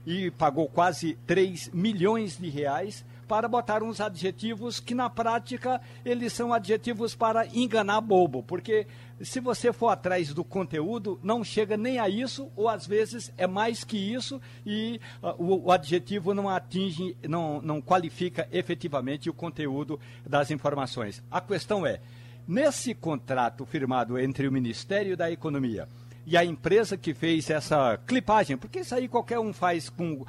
[0.06, 6.34] e pagou quase 3 milhões de reais para botar uns adjetivos que na prática eles
[6.34, 8.88] são adjetivos para enganar bobo, porque
[9.22, 13.48] se você for atrás do conteúdo, não chega nem a isso, ou às vezes é
[13.48, 19.34] mais que isso, e uh, o, o, adjetivo não atinge, não, não qualifica efetivamente o
[19.34, 21.24] conteúdo das informações.
[21.32, 22.00] A questão é,
[22.48, 25.88] nesse contrato firmado entre o Ministério da Economia
[26.26, 30.26] e a empresa que fez essa clipagem, porque isso aí qualquer um faz com uh,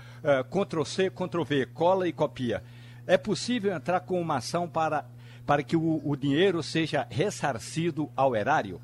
[0.49, 2.63] Ctrl-C, Ctrl-V, cola e copia.
[3.09, 5.07] É possível entrar com uma ação para,
[5.47, 8.83] para que o, o dinheiro seja ressarcido ao erário?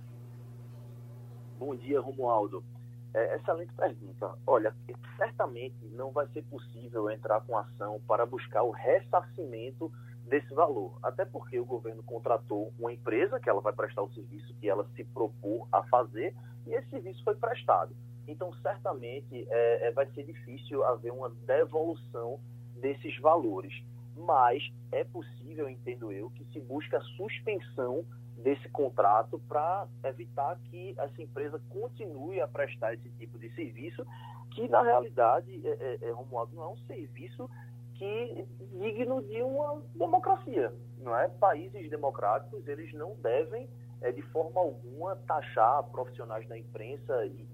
[1.59, 2.65] Bom dia, Romualdo.
[3.13, 4.35] É, excelente pergunta.
[4.47, 4.75] Olha,
[5.19, 9.93] certamente não vai ser possível entrar com ação para buscar o ressarcimento
[10.27, 10.99] desse valor.
[11.03, 14.89] Até porque o governo contratou uma empresa que ela vai prestar o serviço que ela
[14.97, 16.35] se propôs a fazer
[16.67, 17.95] e esse serviço foi prestado.
[18.27, 22.41] Então, certamente, é, é, vai ser difícil haver uma devolução
[22.81, 23.85] desses valores.
[24.17, 28.05] Mas é possível, entendo eu, que se busque a suspensão
[28.37, 34.05] desse contrato para evitar que essa empresa continue a prestar esse tipo de serviço,
[34.51, 37.49] que na realidade, é, é, é Romualdo, não é um serviço
[37.95, 41.29] que digno de uma democracia, não é?
[41.29, 43.69] Países democráticos eles não devem
[44.01, 47.47] é, de forma alguma taxar profissionais da imprensa e,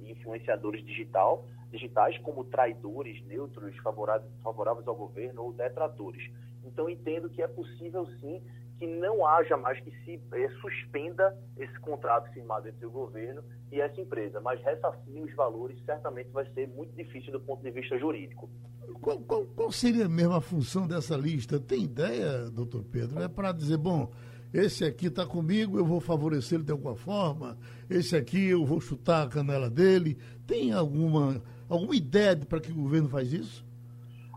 [0.00, 6.30] e influenciadores digital, digitais como traidores, neutros, favoráveis, ao governo ou detratores.
[6.64, 8.40] Então entendo que é possível sim
[8.78, 13.80] que não haja mais que se é, suspenda esse contrato firmado entre o governo e
[13.80, 17.96] essa empresa, mas ressarcir os valores certamente vai ser muito difícil do ponto de vista
[17.98, 18.48] jurídico.
[19.00, 21.60] Qual, qual, qual seria mesmo a função dessa lista?
[21.60, 23.22] Tem ideia, doutor Pedro?
[23.22, 24.10] É para dizer, bom,
[24.52, 27.58] esse aqui está comigo, eu vou favorecer ele de alguma forma,
[27.90, 30.16] esse aqui eu vou chutar a canela dele.
[30.46, 31.42] Tem alguma,
[31.74, 33.64] alguma ideia para que o governo faz isso?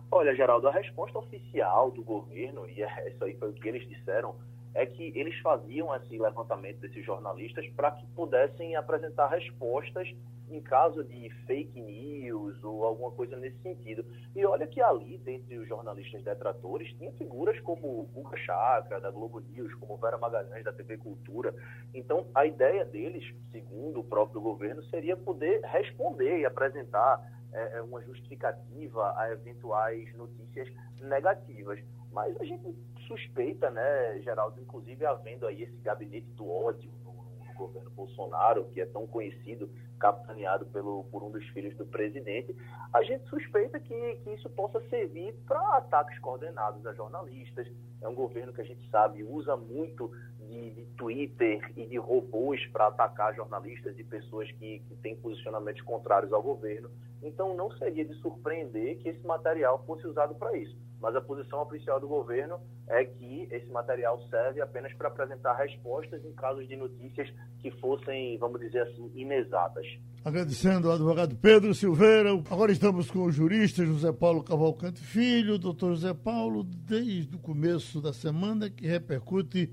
[0.10, 3.88] Olha, Geraldo, a resposta oficial do governo, e é, isso aí foi o que eles
[3.88, 4.36] disseram,
[4.74, 10.08] é que eles faziam esse levantamento desses jornalistas para que pudessem apresentar respostas
[10.50, 14.06] em caso de fake news ou alguma coisa nesse sentido.
[14.36, 19.40] E olha que ali, dentre os jornalistas detratores, tinha figuras como Guga Chakra, da Globo
[19.40, 21.54] News, como Vera Magalhães, da TV Cultura.
[21.94, 27.82] Então, a ideia deles, segundo o próprio governo, seria poder responder e apresentar é, é
[27.82, 30.70] uma justificativa a eventuais notícias
[31.02, 31.80] negativas.
[32.12, 32.74] Mas a gente
[33.08, 38.82] suspeita, né, Geraldo, inclusive havendo aí esse gabinete do ódio no, no governo Bolsonaro, que
[38.82, 42.56] é tão conhecido, capitaneado pelo, por um dos filhos do presidente,
[42.94, 47.68] a gente suspeita que, que isso possa servir para ataques coordenados a jornalistas.
[48.02, 52.64] É um governo que a gente sabe usa muito de, de Twitter e de robôs
[52.68, 56.90] para atacar jornalistas e pessoas que, que têm posicionamentos contrários ao governo.
[57.22, 60.78] Então, não seria de surpreender que esse material fosse usado para isso.
[61.00, 66.24] Mas a posição oficial do governo é que esse material serve apenas para apresentar respostas
[66.26, 67.30] em casos de notícias
[67.60, 69.86] que fossem, vamos dizer assim, inexatas.
[70.26, 72.32] Agradecendo ao advogado Pedro Silveira.
[72.50, 78.02] Agora estamos com o jurista José Paulo Cavalcante Filho, doutor José Paulo, desde o começo
[78.02, 79.72] da semana que repercute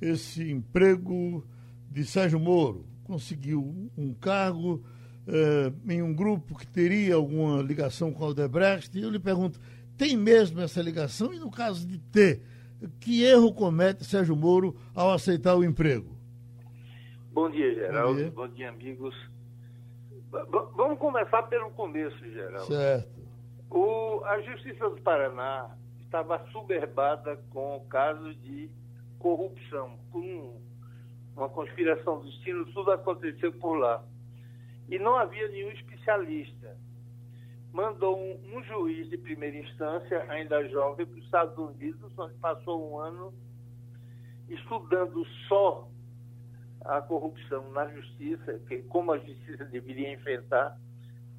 [0.00, 1.46] esse emprego
[1.90, 2.84] de Sérgio Moro.
[3.04, 4.84] Conseguiu um cargo
[5.26, 8.98] eh, em um grupo que teria alguma ligação com o Aldebrecht.
[8.98, 9.58] E eu lhe pergunto,
[9.96, 11.32] tem mesmo essa ligação?
[11.32, 12.42] E no caso de ter,
[13.00, 16.16] que erro comete Sérgio Moro ao aceitar o emprego?
[17.32, 18.14] Bom dia, Geraldo.
[18.14, 19.14] Bom dia, Bom dia amigos.
[20.30, 20.40] V
[20.76, 22.66] vamos começar pelo começo, Geraldo.
[22.66, 23.14] Certo.
[23.70, 28.70] O, a Justiça do Paraná estava soberbada com o caso de
[29.18, 30.60] corrupção, com
[31.36, 34.04] uma conspiração do destino, tudo aconteceu por lá.
[34.88, 36.76] E não havia nenhum especialista
[37.74, 42.92] mandou um, um, juiz de primeira instância, ainda jovem, para os Estados Unidos, onde passou
[42.92, 43.34] um ano
[44.48, 45.88] estudando só
[46.84, 50.78] a corrupção na justiça, que, como a justiça deveria enfrentar,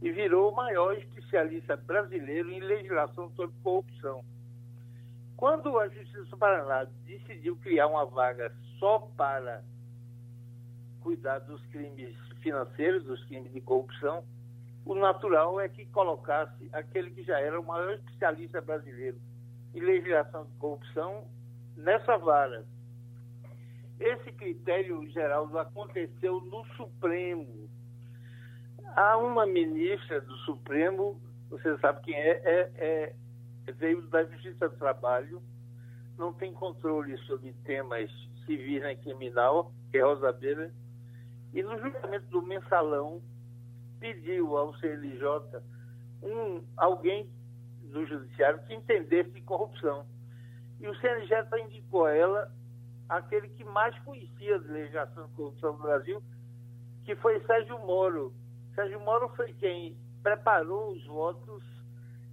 [0.01, 4.21] e virou o maior especialista brasileiro em legislação sobre corrupção.
[5.37, 9.63] Quando a Justiça do Paraná decidiu criar uma vaga só para
[10.99, 14.23] cuidar dos crimes financeiros, dos crimes de corrupção,
[14.85, 19.19] o natural é que colocasse aquele que já era o maior especialista brasileiro
[19.73, 21.27] em legislação de corrupção
[21.75, 22.65] nessa vara.
[23.99, 27.67] Esse critério, Geraldo, aconteceu no Supremo.
[28.95, 31.19] Há uma ministra do Supremo,
[31.49, 33.15] você sabe quem é, é,
[33.67, 35.41] é veio da Justiça do Trabalho,
[36.17, 38.09] não tem controle sobre temas
[38.45, 40.71] civis nem criminal, que é Rosa Beira,
[41.53, 43.21] e no julgamento do mensalão,
[44.05, 45.63] pediu ao CNJ
[46.21, 47.27] um, alguém
[47.91, 50.05] do judiciário que entendesse corrupção.
[50.79, 52.51] E o CNJ indicou a ela
[53.09, 56.21] aquele que mais conhecia de legislação de corrupção no Brasil,
[57.03, 58.31] que foi Sérgio Moro.
[58.75, 61.63] Sérgio Moro foi quem preparou os votos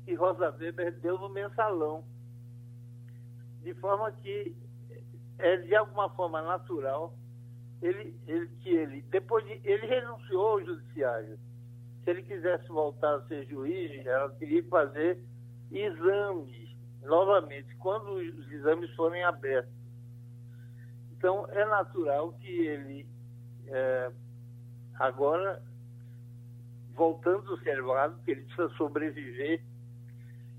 [0.05, 2.05] que Rosa Weber deu no mensalão.
[3.63, 4.55] De forma que
[5.39, 7.15] é de alguma forma natural
[7.81, 11.39] ele, ele que ele depois de, ele renunciou ao judiciário
[12.05, 15.19] se ele quisesse voltar a ser juiz, ela teria que fazer
[15.71, 19.73] exames novamente, quando os exames forem abertos.
[21.13, 23.07] Então, é natural que ele,
[23.69, 24.11] é,
[24.95, 25.63] agora,
[26.95, 29.63] voltando ao servado, que ele precisa sobreviver,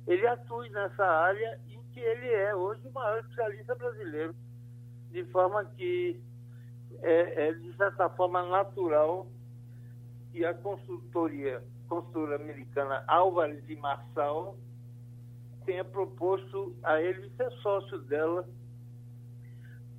[0.08, 4.36] ele atue nessa área em que ele é hoje o maior especialista brasileiro,
[5.12, 6.21] de forma que
[7.01, 9.27] é, é de certa forma natural
[10.34, 14.58] e a consultoria, consultora americana Álvares e Marçal
[15.65, 18.48] tenha proposto a ele ser sócio dela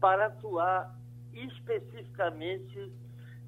[0.01, 0.95] para atuar
[1.33, 2.93] especificamente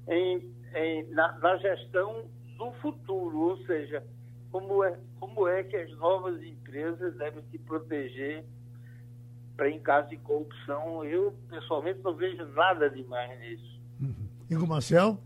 [0.07, 2.25] em, em na, na, gestão
[2.57, 4.03] do futuro, ou seja,
[4.51, 8.43] como é, como é que as novas empresas devem se proteger
[9.55, 11.03] para em caso de corrupção.
[11.03, 13.81] Eu, pessoalmente, não vejo nada demais nisso.
[13.99, 14.27] Uhum.
[14.49, 15.19] Igor Marcel?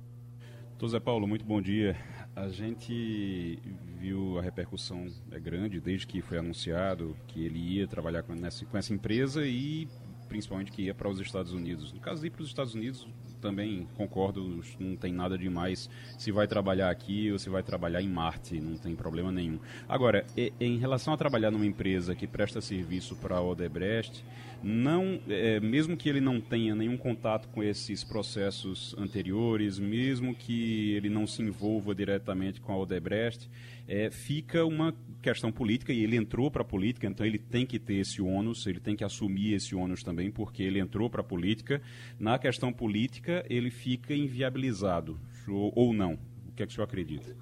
[0.82, 1.96] Doutor Zé Paulo, muito bom dia.
[2.36, 3.60] A gente
[4.00, 8.66] viu a repercussão é grande desde que foi anunciado que ele ia trabalhar com, nessa,
[8.66, 9.88] com essa empresa e
[10.28, 11.94] principalmente que ia para os Estados Unidos.
[11.94, 13.08] No caso de ir para os Estados Unidos,
[13.42, 18.08] também concordo, não tem nada demais se vai trabalhar aqui ou se vai trabalhar em
[18.08, 19.60] Marte, não tem problema nenhum.
[19.90, 20.26] Agora,
[20.60, 24.24] em relação a trabalhar numa empresa que presta serviço para a Odebrecht,
[24.64, 30.92] não, é, mesmo que ele não tenha nenhum contato com esses processos anteriores, mesmo que
[30.92, 33.50] ele não se envolva diretamente com a Odebrecht,
[33.92, 37.78] é, fica uma questão política e ele entrou para a política, então ele tem que
[37.78, 41.24] ter esse ônus, ele tem que assumir esse ônus também, porque ele entrou para a
[41.24, 41.82] política.
[42.18, 46.18] Na questão política, ele fica inviabilizado, ou, não.
[46.48, 47.36] O que é que o senhor acredita?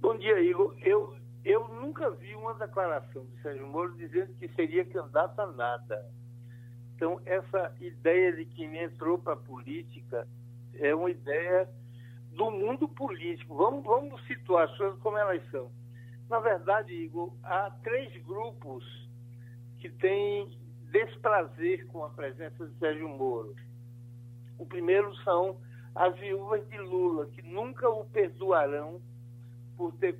[0.00, 0.76] Bom dia, Igor.
[0.82, 6.10] Eu, eu nunca vi uma declaração de Sérgio Moro dizendo que seria candidato a nada.
[6.96, 10.26] Então, essa ideia de que ele entrou para a política
[10.74, 11.68] é uma ideia
[12.34, 13.54] do mundo político.
[13.56, 15.70] Vamos, vamos situar as coisas como elas são.
[16.28, 18.84] Na verdade, Igor, há três grupos
[19.78, 20.50] que têm
[20.90, 23.54] desprazer com a presença de Sérgio Moro.
[24.58, 25.58] O primeiro são
[25.94, 29.00] as viúvas de Lula, que nunca o perdoarão
[29.76, 30.18] por ter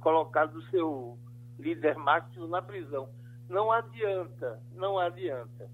[0.00, 1.18] colocado o seu
[1.58, 3.08] líder máximo na prisão.
[3.48, 5.70] Não adianta, não adianta.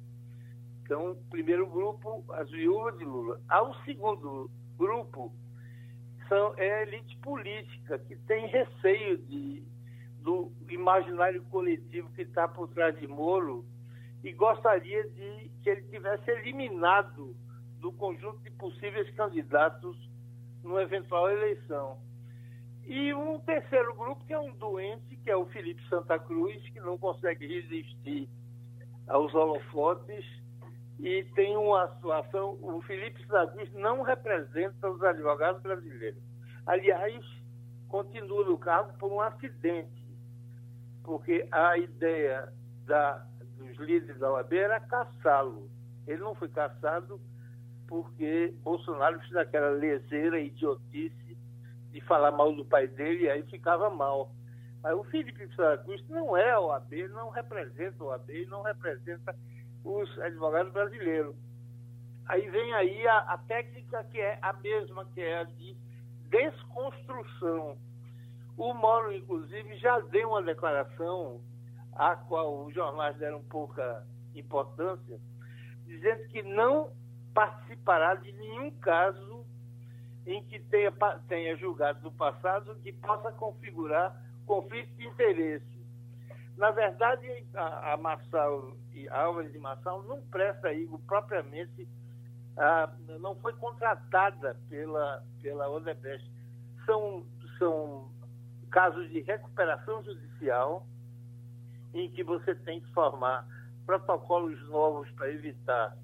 [0.83, 3.41] Então, primeiro grupo, as viúvas de Lula.
[3.49, 5.33] Há um segundo grupo
[6.29, 9.63] são, é a elite política que tem receio de,
[10.21, 13.65] do imaginário coletivo que está por trás de Moro
[14.23, 17.35] e gostaria de que ele tivesse eliminado
[17.81, 19.97] do conjunto de possíveis candidatos
[20.63, 21.99] numa eventual eleição.
[22.85, 26.81] E um terceiro grupo, que é um doente, que é o Felipe Santa Cruz, que
[26.81, 28.29] não consegue resistir
[29.07, 30.25] aos holofotes
[30.99, 36.23] e tem uma situação, o Felipe Sadis não representa os advogados brasileiros.
[36.67, 37.25] Aliás,
[37.89, 40.07] continua no cargo por um acidente,
[41.05, 42.53] porque a ideia
[42.85, 43.25] da,
[43.57, 45.71] dos líderes da OAB era caçá-lo.
[46.07, 47.21] Ele não foi caçado
[47.87, 51.39] porque Bolsonaro fez aquela leseira idiotice
[51.91, 54.35] de falar mal do pai dele e aí ficava mal.
[54.83, 59.35] Mas o Felipe Cruz não é a OAB, não representa a OAB, não representa
[59.89, 61.35] os advogados brasileiros.
[62.27, 65.75] Aí vem aí a, a técnica que é a mesma, que é a de
[66.29, 67.79] desconstrução.
[68.57, 71.41] O Moro, inclusive, já deu uma declaração
[71.95, 75.19] à qual os jornais deram pouca importância,
[75.87, 76.93] dizendo que não
[77.33, 79.47] participará de nenhum caso
[80.27, 80.93] em que tenha,
[81.29, 85.78] tenha julgado no passado que possa configurar conflito de interesse.
[86.59, 91.89] Na verdade, a, a Marçal e a Álvares de Marçal não presta Igor propriamente,
[93.21, 96.29] não foi contratada pela, pela Odebrecht.
[96.85, 97.25] São,
[97.59, 98.11] são
[98.73, 100.85] casos de recuperação judicial
[101.95, 103.47] em que você tem que formar
[103.87, 105.97] protocolos novos para evitar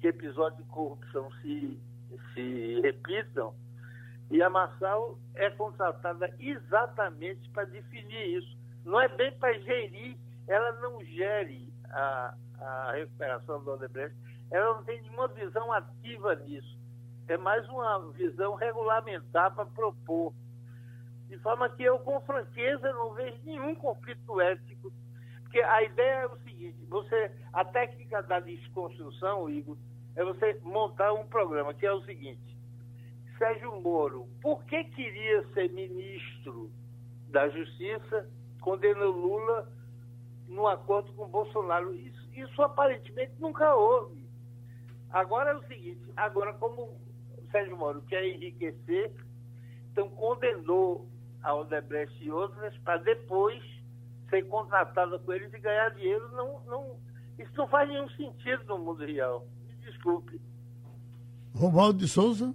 [0.00, 1.78] que episódios de corrupção se,
[2.32, 3.54] se repitam.
[4.30, 10.16] E a Marçal é contratada exatamente para definir isso não é bem para gerir,
[10.46, 14.16] ela não gere a, a recuperação do Odebrecht,
[14.50, 16.78] ela não tem nenhuma visão ativa nisso.
[17.28, 20.32] É mais uma visão regulamentar para propor.
[21.28, 24.92] De forma que eu, com franqueza, não vejo nenhum conflito ético.
[25.42, 29.76] Porque a ideia é o seguinte: você, a técnica da desconstrução, Igor,
[30.16, 32.56] é você montar um programa que é o seguinte:
[33.38, 36.70] Sérgio Moro, por que queria ser ministro
[37.28, 38.28] da Justiça
[38.60, 39.68] condenou Lula
[40.48, 41.94] no acordo com Bolsonaro.
[41.94, 44.28] Isso, isso aparentemente nunca houve.
[45.10, 49.12] Agora é o seguinte, agora como o Sérgio Moro quer enriquecer,
[49.90, 51.08] então condenou
[51.42, 53.60] a Odebrecht e outras para depois
[54.28, 56.28] ser contratada com eles e ganhar dinheiro.
[56.32, 56.96] Não, não,
[57.38, 59.46] isso não faz nenhum sentido no mundo real.
[59.68, 60.40] Me desculpe.
[61.54, 62.54] Romualdo de Souza.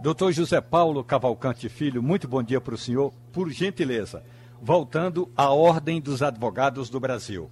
[0.00, 3.14] Doutor José Paulo Cavalcante Filho, muito bom dia para o senhor.
[3.32, 4.22] Por gentileza,
[4.66, 7.48] voltando à Ordem dos Advogados do Brasil.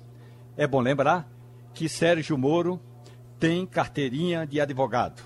[0.57, 1.31] É bom lembrar
[1.73, 2.81] que Sérgio Moro
[3.39, 5.23] tem carteirinha de advogado.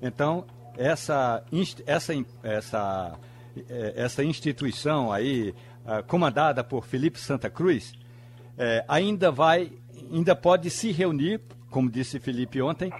[0.00, 1.42] Então, essa,
[1.86, 3.18] essa, essa,
[3.68, 5.52] é, essa instituição aí,
[5.84, 7.94] ah, comandada por Felipe Santa Cruz,
[8.56, 9.72] é, ainda vai,
[10.12, 12.92] ainda pode se reunir, como disse Felipe ontem,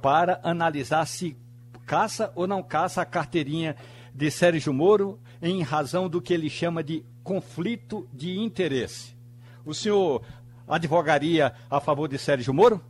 [0.00, 1.36] para analisar se
[1.84, 3.74] caça ou não caça a carteirinha
[4.14, 9.16] de Sérgio Moro em razão do que ele chama de conflito de interesse.
[9.64, 10.20] O senhor
[10.66, 12.80] advogaria a favor de Sérgio Moro?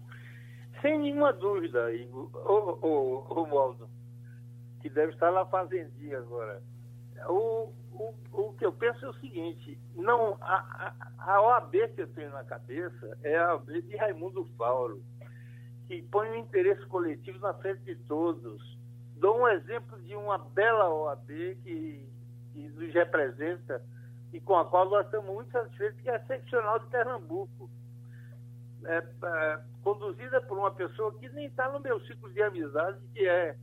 [0.80, 2.30] Sem nenhuma dúvida, Igor.
[2.32, 3.86] O, Romualdo,
[4.80, 6.62] que deve estar na fazendinha agora.
[7.28, 12.08] O, o, o que eu penso é o seguinte, não, a, a, OAB que eu
[12.08, 15.02] tenho na cabeça é a OAB de Raimundo Fauro,
[15.86, 18.78] que põe o interesse coletivo na frente de todos.
[19.16, 21.28] Dou um exemplo de uma bela OAB
[21.62, 22.08] que,
[22.54, 23.82] que nos representa
[24.32, 27.70] e com a qual nós estamos muito satisfeitos, que é a seccional de Pernambuco.
[28.84, 33.26] É, é, conduzida por uma pessoa que nem está no meu ciclo de amizade, que
[33.26, 33.56] é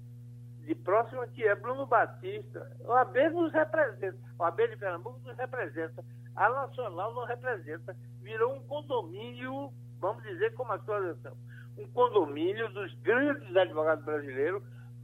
[0.60, 2.72] de próxima, que é Bruno Batista.
[2.82, 6.04] O AB nos representa, o AB de Pernambuco nos representa,
[6.36, 11.36] a Nacional não representa, virou um condomínio, vamos dizer como atualização,
[11.78, 14.62] um condomínio dos grandes advogados brasileiros,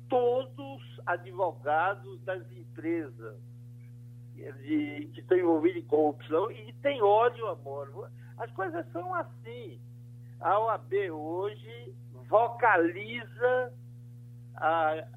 [0.09, 3.37] todos advogados das empresas
[4.33, 8.11] de, que estão envolvidos em corrupção e tem ódio amor.
[8.37, 9.79] As coisas são assim.
[10.39, 11.95] A OAB hoje
[12.27, 13.73] vocaliza
[14.55, 15.07] a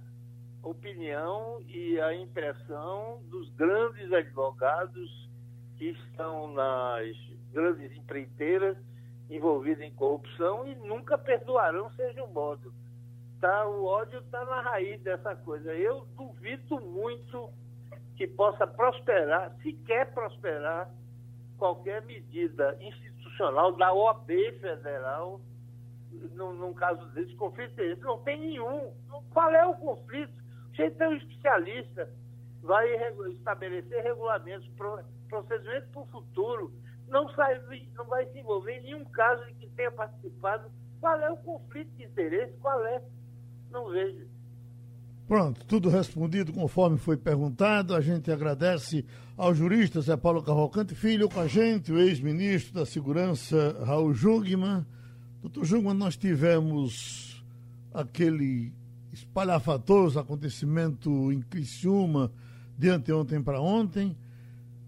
[0.62, 5.28] opinião e a impressão dos grandes advogados
[5.76, 7.16] que estão nas
[7.52, 8.76] grandes empreiteiras
[9.28, 12.72] envolvidos em corrupção e nunca perdoarão, seja o modo.
[13.40, 15.74] Tá, o ódio está na raiz dessa coisa.
[15.74, 17.50] Eu duvido muito
[18.16, 20.90] que possa prosperar, se quer prosperar,
[21.58, 24.28] qualquer medida institucional da OAB
[24.60, 25.40] federal,
[26.34, 28.00] num, num caso desse, conflito desse.
[28.02, 28.92] Não tem nenhum.
[29.32, 30.32] Qual é o conflito?
[30.74, 32.10] Você tem um especialista,
[32.62, 32.86] vai
[33.32, 34.68] estabelecer regulamentos,
[35.28, 36.72] procedimentos para o futuro,
[37.08, 37.60] não, sai,
[37.94, 40.70] não vai se envolver em nenhum caso de que tenha participado.
[41.00, 42.56] Qual é o conflito de interesse?
[42.58, 43.02] Qual é?
[43.70, 44.26] Não vejo.
[45.26, 47.96] Pronto, tudo respondido conforme foi perguntado.
[47.96, 49.04] A gente agradece
[49.36, 54.86] ao jurista Zé Paulo Cavalcante Filho com a gente, o ex-ministro da Segurança Raul Jungmann.
[55.42, 57.44] Doutor Jungmann, nós tivemos
[57.92, 58.72] aquele
[59.12, 62.30] espalhafatoso acontecimento em Criciúma
[62.78, 64.16] de anteontem para ontem.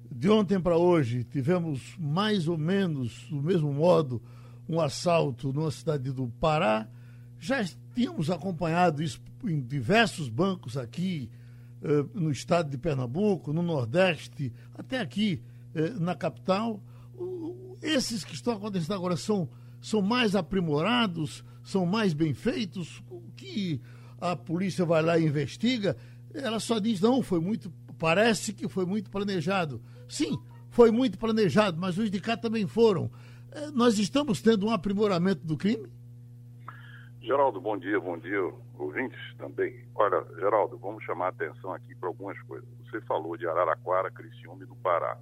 [0.08, 4.22] De ontem para hoje, tivemos mais ou menos, do mesmo modo,
[4.68, 6.86] um assalto numa cidade do Pará.
[7.38, 7.64] Já
[7.94, 11.30] tínhamos acompanhado isso em diversos bancos aqui
[11.82, 15.40] eh, no estado de Pernambuco, no Nordeste, até aqui
[15.74, 16.82] eh, na capital.
[17.80, 19.48] esses que estão acontecendo agora são,
[19.80, 23.02] são mais aprimorados, são mais bem feitos.
[23.08, 23.80] O que
[24.20, 25.96] a polícia vai lá e investiga,
[26.34, 29.80] ela só diz, não, foi muito, parece que foi muito planejado.
[30.08, 30.36] Sim,
[30.70, 33.08] foi muito planejado, mas os de cá também foram.
[33.52, 35.88] Eh, nós estamos tendo um aprimoramento do crime?
[37.20, 38.40] Geraldo, bom dia, bom dia,
[38.78, 39.84] ouvintes também.
[39.94, 42.68] Olha, Geraldo, vamos chamar a atenção aqui para algumas coisas.
[42.84, 45.18] Você falou de Araraquara, Criciúma e do Pará,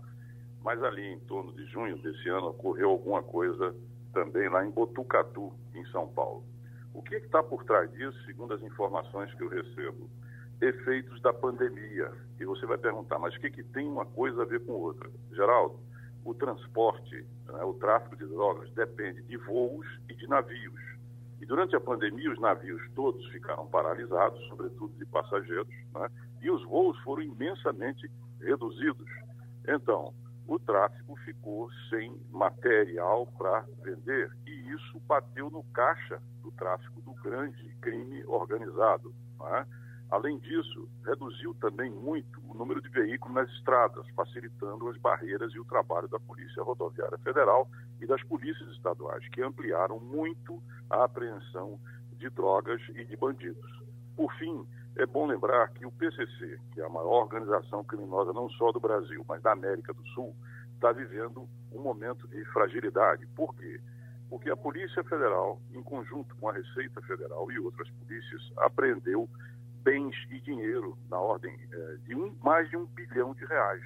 [0.63, 3.75] mas ali em torno de junho desse ano ocorreu alguma coisa
[4.13, 6.45] também lá em Botucatu, em São Paulo.
[6.93, 10.09] O que está por trás disso, segundo as informações que eu recebo?
[10.61, 12.13] Efeitos da pandemia.
[12.39, 15.11] E você vai perguntar, mas o que, que tem uma coisa a ver com outra?
[15.33, 15.81] Geraldo,
[16.25, 20.96] o transporte, né, o tráfico de drogas depende de voos e de navios.
[21.41, 26.09] E durante a pandemia, os navios todos ficaram paralisados, sobretudo de passageiros, né?
[26.41, 28.11] e os voos foram imensamente
[28.41, 29.09] reduzidos.
[29.69, 30.15] Então,
[30.47, 37.13] o tráfico ficou sem material para vender, e isso bateu no caixa do tráfico do
[37.15, 39.13] grande crime organizado.
[39.41, 39.67] Né?
[40.11, 45.59] Além disso, reduziu também muito o número de veículos nas estradas, facilitando as barreiras e
[45.59, 47.69] o trabalho da Polícia Rodoviária Federal
[48.01, 51.81] e das polícias estaduais, que ampliaram muito a apreensão
[52.13, 53.83] de drogas e de bandidos.
[54.17, 54.65] Por fim,
[54.97, 58.81] é bom lembrar que o PCC, que é a maior organização criminosa não só do
[58.81, 60.35] Brasil, mas da América do Sul,
[60.75, 63.27] está vivendo um momento de fragilidade.
[63.35, 63.81] Por quê?
[64.31, 69.29] Porque a Polícia Federal, em conjunto com a Receita Federal e outras polícias, apreendeu
[69.87, 73.85] bens e dinheiro na ordem é, de um, mais de um bilhão de reais.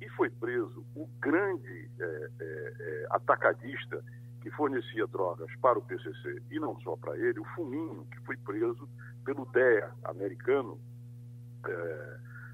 [0.00, 4.02] E foi preso o grande é, é, atacadista
[4.40, 8.38] que fornecia drogas para o PCC e não só para ele, o Fuminho, que foi
[8.38, 8.88] preso
[9.24, 10.80] pelo DEA americano.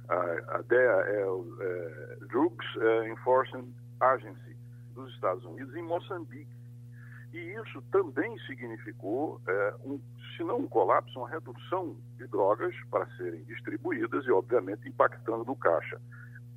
[0.08, 1.44] a, a, DEA é o
[2.28, 2.66] Drugs
[3.10, 4.56] Enforcement Agency
[4.94, 6.56] dos Estados Unidos em Moçambique.
[7.32, 9.40] E isso também significou,
[9.84, 10.00] um,
[10.40, 15.54] se não um colapso, uma redução de drogas para serem distribuídas e, obviamente, impactando no
[15.54, 16.00] caixa.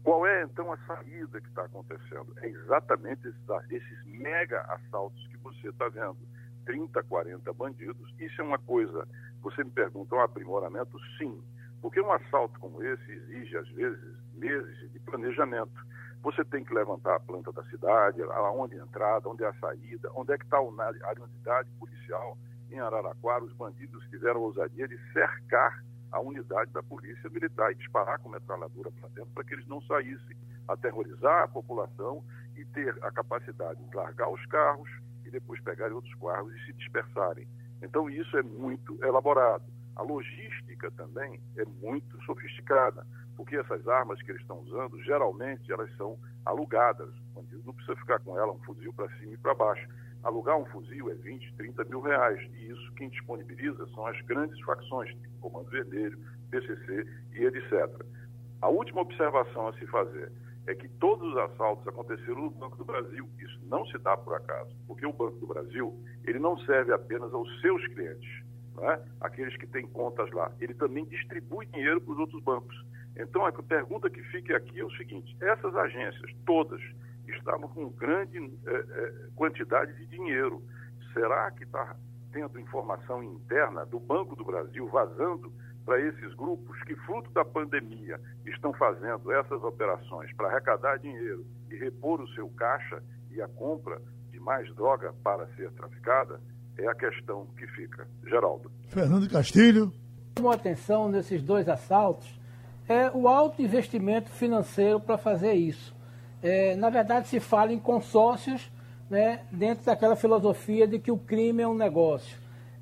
[0.01, 2.33] Qual é, então, a saída que está acontecendo?
[2.37, 3.27] É exatamente
[3.69, 6.17] esses, mega assaltos que você está vendo.
[6.63, 8.13] 30, 40 bandidos.
[8.17, 9.05] Isso é uma coisa,
[9.41, 10.97] você me pergunta, um aprimoramento?
[11.17, 11.43] Sim.
[11.81, 13.99] Porque um assalto como esse exige, às vezes,
[14.33, 15.73] meses de planejamento.
[16.21, 19.53] Você tem que levantar a planta da cidade, aonde é a entrada, onde é a
[19.55, 22.37] saída, onde é que está a unidade policial.
[22.73, 27.75] Em Araraquara, os bandidos tiveram a ousadia de cercar a unidade da polícia militar e
[27.75, 30.35] disparar com metralhadora para dentro para que eles não saíssem,
[30.67, 34.89] aterrorizar a população e ter a capacidade de largar os carros
[35.23, 37.47] e depois pegarem outros carros e se dispersarem.
[37.79, 39.65] Então isso é muito elaborado.
[39.95, 43.05] A logística também é muito sofisticada,
[43.35, 47.13] porque essas armas que eles estão usando, geralmente elas são alugadas.
[47.35, 49.87] Não precisa ficar com ela um fuzil para cima e para baixo.
[50.23, 52.39] Alugar um fuzil é 20, 30 mil reais.
[52.53, 56.17] E isso quem disponibiliza são as grandes facções, Comando Vermelho,
[56.49, 58.05] PCC e etc.
[58.61, 60.31] A última observação a se fazer
[60.65, 63.27] é que todos os assaltos aconteceram no Banco do Brasil.
[63.39, 65.93] Isso não se dá por acaso, porque o Banco do Brasil
[66.23, 68.43] ele não serve apenas aos seus clientes,
[68.79, 69.01] é?
[69.19, 70.51] aqueles que têm contas lá.
[70.61, 72.75] Ele também distribui dinheiro para os outros bancos.
[73.17, 76.81] Então, a pergunta que fica aqui é o seguinte: essas agências, todas,
[77.27, 80.63] estavam com grande é, é, quantidade de dinheiro.
[81.13, 81.95] Será que está
[82.31, 85.53] tendo informação interna do Banco do Brasil vazando
[85.85, 91.75] para esses grupos que, fruto da pandemia, estão fazendo essas operações para arrecadar dinheiro e
[91.75, 94.01] repor o seu caixa e a compra
[94.31, 96.41] de mais droga para ser traficada,
[96.77, 98.07] é a questão que fica.
[98.25, 98.71] Geraldo.
[98.87, 99.93] Fernando Castilho.
[100.37, 102.41] Chamou atenção nesses dois assaltos
[102.87, 105.92] é o alto investimento financeiro para fazer isso.
[106.43, 108.69] É, na verdade, se fala em consórcios
[109.09, 112.37] né, dentro daquela filosofia de que o crime é um negócio.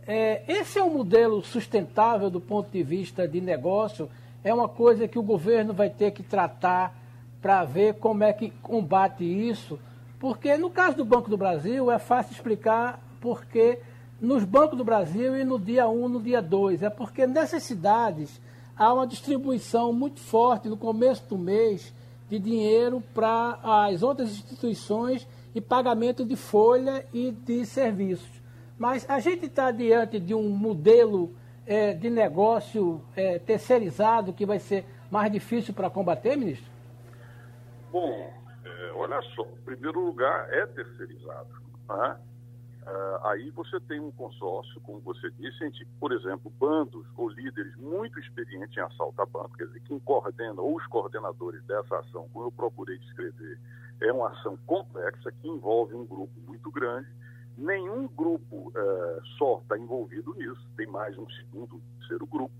[0.07, 4.09] É, esse é um modelo sustentável do ponto de vista de negócio,
[4.43, 6.97] é uma coisa que o governo vai ter que tratar
[7.39, 9.79] para ver como é que combate isso,
[10.19, 13.79] porque no caso do Banco do Brasil é fácil explicar porque
[14.19, 18.41] nos bancos do Brasil e no dia 1, no dia 2, é porque nessas cidades
[18.75, 21.93] há uma distribuição muito forte no começo do mês
[22.31, 28.41] de dinheiro para as outras instituições e pagamento de folha e de serviços.
[28.79, 31.35] Mas a gente está diante de um modelo
[31.67, 36.71] é, de negócio é, terceirizado que vai ser mais difícil para combater, ministro?
[37.91, 38.09] Bom,
[38.63, 41.49] é, olha só, em primeiro lugar é terceirizado.
[41.89, 42.17] Né?
[42.81, 47.75] Uh, aí você tem um consórcio, como você disse, entre, por exemplo, bandos ou líderes
[47.77, 52.27] muito experientes em assalto a banco, quer dizer, quem coordena ou os coordenadores dessa ação,
[52.33, 53.59] como eu procurei descrever,
[54.01, 57.07] é uma ação complexa que envolve um grupo muito grande
[57.57, 62.53] Nenhum grupo uh, só está envolvido nisso, tem mais um segundo, terceiro grupo.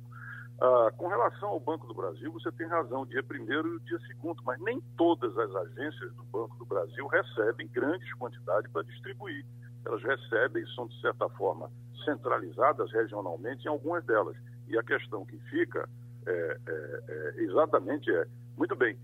[0.62, 4.44] Uh, com relação ao Banco do Brasil, você tem razão, dia primeiro e dia segundo,
[4.46, 9.44] mas nem todas as agências do Banco do Brasil recebem grandes quantidades para distribuir.
[9.86, 11.72] Elas recebem, são de certa forma
[12.06, 14.36] centralizadas regionalmente em algumas delas.
[14.68, 15.88] E a questão que fica
[16.26, 18.26] é, é, é, exatamente é,
[18.58, 18.98] muito bem,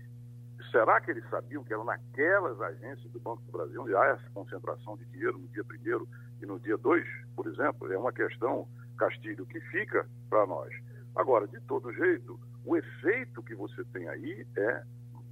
[0.70, 4.30] Será que eles sabiam que eram naquelas agências do Banco do Brasil onde há essa
[4.34, 6.06] concentração de dinheiro no dia primeiro
[6.42, 7.90] e no dia dois, por exemplo?
[7.90, 8.68] É uma questão,
[8.98, 10.70] Castilho, que fica para nós.
[11.16, 14.82] Agora, de todo jeito, o efeito que você tem aí é,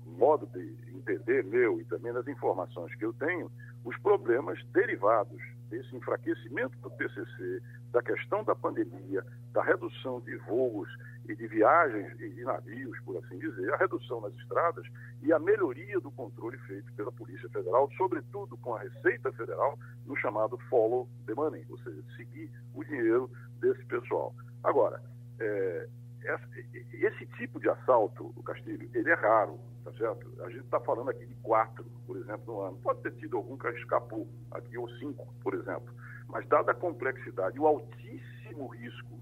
[0.07, 3.51] modo de entender meu e também das informações que eu tenho,
[3.87, 7.63] os problemas derivados desse enfraquecimento do PCC,
[7.93, 10.89] da questão da pandemia, da redução de voos
[11.29, 14.85] e de viagens e de navios, por assim dizer, a redução nas estradas
[15.23, 20.17] e a melhoria do controle feito pela Polícia Federal, sobretudo com a Receita Federal, no
[20.17, 23.31] chamado follow the money, ou seja, seguir o dinheiro
[23.61, 24.35] desse pessoal.
[24.65, 25.01] Agora,
[25.39, 25.89] é,
[26.93, 30.31] esse tipo de assalto, o Castilho, ele é raro, tá certo?
[30.43, 32.79] A gente está falando aqui de quatro, por exemplo, no ano.
[32.79, 35.95] Pode ter tido algum que escapou aqui, ou cinco, por exemplo.
[36.29, 39.17] Mas dada a complexidade e o altíssimo risco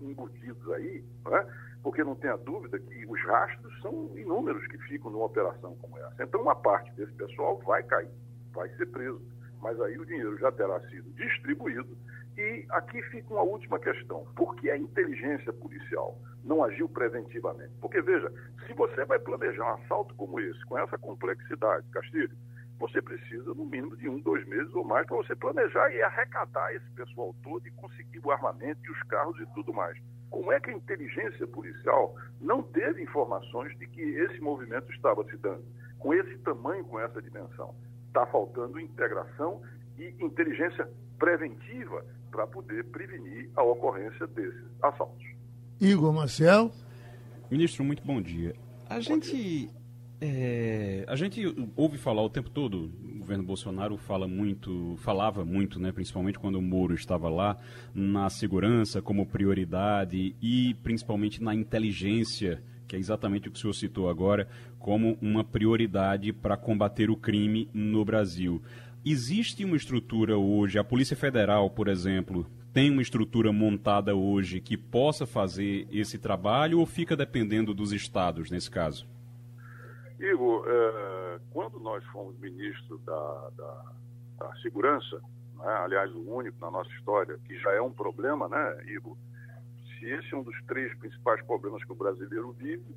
[0.00, 1.46] embutidos aí, né?
[1.82, 6.24] porque não tenha dúvida que os rastros são inúmeros que ficam numa operação como essa.
[6.24, 8.10] Então, uma parte desse pessoal vai cair,
[8.52, 9.22] vai ser preso,
[9.60, 11.96] mas aí o dinheiro já terá sido distribuído.
[12.36, 17.72] E aqui fica uma última questão: por que a inteligência policial não agiu preventivamente?
[17.80, 18.32] Porque, veja,
[18.66, 22.36] se você vai planejar um assalto como esse, com essa complexidade, Castilho,
[22.78, 26.72] você precisa, no mínimo, de um, dois meses ou mais para você planejar e arrecadar
[26.74, 29.98] esse pessoal todo e conseguir o armamento e os carros e tudo mais.
[30.30, 35.36] Como é que a inteligência policial não teve informações de que esse movimento estava se
[35.38, 35.64] dando?
[35.98, 37.74] Com esse tamanho, com essa dimensão.
[38.06, 39.60] Está faltando integração
[39.98, 45.27] e inteligência preventiva para poder prevenir a ocorrência desses assaltos.
[45.80, 46.72] Igor Marcel.
[47.50, 48.54] Ministro, muito bom dia.
[48.88, 49.70] A gente
[50.20, 51.42] é, a gente
[51.76, 56.56] ouve falar o tempo todo, o governo Bolsonaro fala muito, falava muito, né, principalmente quando
[56.56, 57.56] o Moro estava lá,
[57.94, 63.74] na segurança como prioridade e principalmente na inteligência, que é exatamente o que o senhor
[63.74, 64.48] citou agora,
[64.80, 68.60] como uma prioridade para combater o crime no Brasil.
[69.04, 74.76] Existe uma estrutura hoje, a Polícia Federal, por exemplo, tem uma estrutura montada hoje que
[74.76, 79.06] possa fazer esse trabalho ou fica dependendo dos estados nesse caso?
[80.18, 83.84] Igor, é, quando nós fomos ministro da, da,
[84.38, 85.20] da Segurança,
[85.56, 85.72] né?
[85.84, 89.16] aliás, o único na nossa história, que já é um problema, né, Igor?
[89.98, 92.94] Se esse é um dos três principais problemas que o brasileiro vive,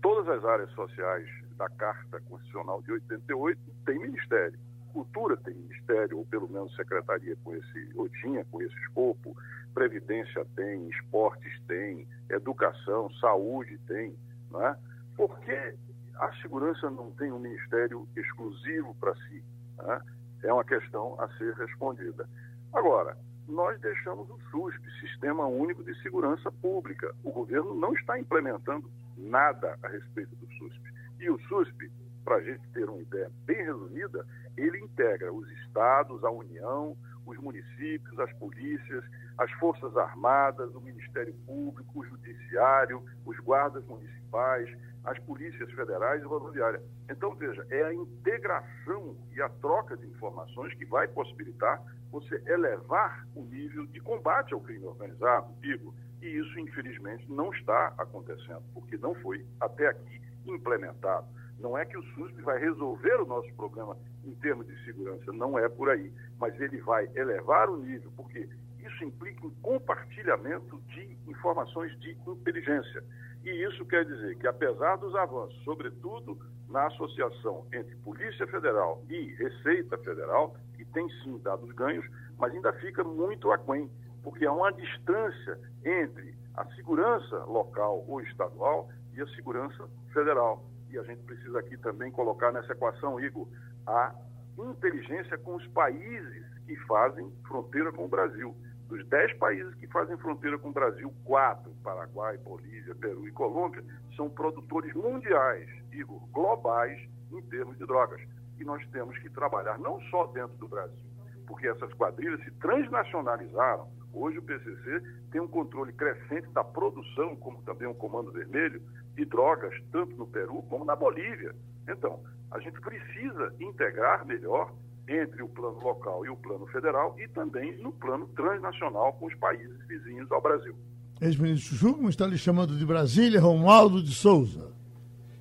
[0.00, 4.58] todas as áreas sociais da Carta Constitucional de 88 têm ministério.
[4.98, 9.36] Cultura tem ministério, ou pelo menos secretaria com esse, ou tinha com esse escopo,
[9.72, 14.12] Previdência tem, esportes tem, educação, saúde tem,
[14.50, 14.76] não é?
[15.16, 15.74] Por que
[16.16, 19.40] a segurança não tem um ministério exclusivo para si?
[19.76, 20.02] Né?
[20.42, 22.28] É uma questão a ser respondida.
[22.72, 27.14] Agora, nós deixamos o SUSP, Sistema Único de Segurança Pública.
[27.22, 30.92] O governo não está implementando nada a respeito do SUSP.
[31.20, 31.88] E o SUSP,
[32.24, 34.26] para a gente ter uma ideia bem resumida,
[34.60, 36.96] ele integra os estados, a União,
[37.26, 39.04] os municípios, as polícias,
[39.36, 44.68] as Forças Armadas, o Ministério Público, o Judiciário, os guardas municipais,
[45.04, 46.82] as polícias federais e rodoviárias.
[47.08, 53.26] Então, veja, é a integração e a troca de informações que vai possibilitar você elevar
[53.34, 58.96] o nível de combate ao crime organizado, digo, e isso, infelizmente, não está acontecendo, porque
[58.96, 61.26] não foi até aqui implementado.
[61.58, 63.96] Não é que o SUSP vai resolver o nosso problema
[64.28, 68.48] em termos de segurança, não é por aí, mas ele vai elevar o nível, porque
[68.78, 73.02] isso implica em compartilhamento de informações de inteligência.
[73.44, 79.34] E isso quer dizer que, apesar dos avanços, sobretudo na associação entre Polícia Federal e
[79.36, 82.06] Receita Federal, que tem sim dado ganhos,
[82.36, 83.90] mas ainda fica muito aquém,
[84.22, 90.64] porque há uma distância entre a segurança local ou estadual e a segurança federal.
[90.90, 93.46] E a gente precisa aqui também colocar nessa equação, Igor,
[93.88, 94.14] a
[94.58, 98.54] inteligência com os países que fazem fronteira com o Brasil.
[98.88, 103.84] Dos dez países que fazem fronteira com o Brasil, quatro, Paraguai, Bolívia, Peru e Colômbia,
[104.16, 106.98] são produtores mundiais, Igor, globais,
[107.30, 108.20] em termos de drogas.
[108.58, 111.04] E nós temos que trabalhar não só dentro do Brasil,
[111.46, 113.88] porque essas quadrilhas se transnacionalizaram.
[114.12, 118.82] Hoje o PCC tem um controle crescente da produção, como também o um Comando Vermelho,
[119.14, 121.54] de drogas, tanto no Peru como na Bolívia.
[121.88, 122.20] Então,
[122.50, 124.72] a gente precisa integrar melhor
[125.08, 129.34] entre o plano local e o plano federal e também no plano transnacional com os
[129.36, 130.74] países vizinhos ao Brasil.
[131.20, 134.70] Ex-ministro Júlio está lhe chamando de Brasília, Romualdo de Souza.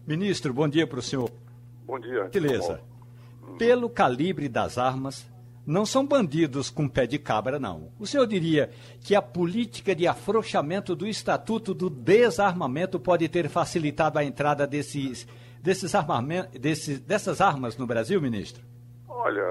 [0.07, 1.29] Ministro, bom dia para o senhor.
[1.85, 2.23] Bom dia.
[2.25, 2.81] Beleza.
[3.57, 5.27] Pelo calibre das armas,
[5.65, 7.91] não são bandidos com pé de cabra, não.
[7.99, 8.69] O senhor diria
[9.01, 15.27] que a política de afrouxamento do Estatuto do Desarmamento pode ter facilitado a entrada desses,
[15.61, 18.63] desses armamentos, desses, dessas armas no Brasil, ministro?
[19.07, 19.43] Olha,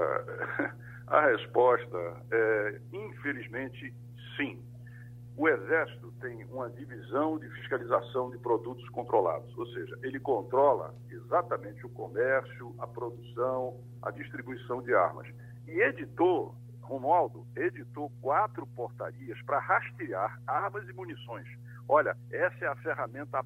[1.07, 1.97] a resposta
[2.31, 3.93] é, infelizmente,
[4.35, 4.61] sim.
[5.35, 11.85] O Exército tem uma divisão de fiscalização de produtos controlados, ou seja, ele controla exatamente
[11.85, 15.27] o comércio, a produção, a distribuição de armas.
[15.67, 21.47] E editou, Romualdo, editou quatro portarias para rastrear armas e munições.
[21.87, 23.43] Olha, essa é a ferramenta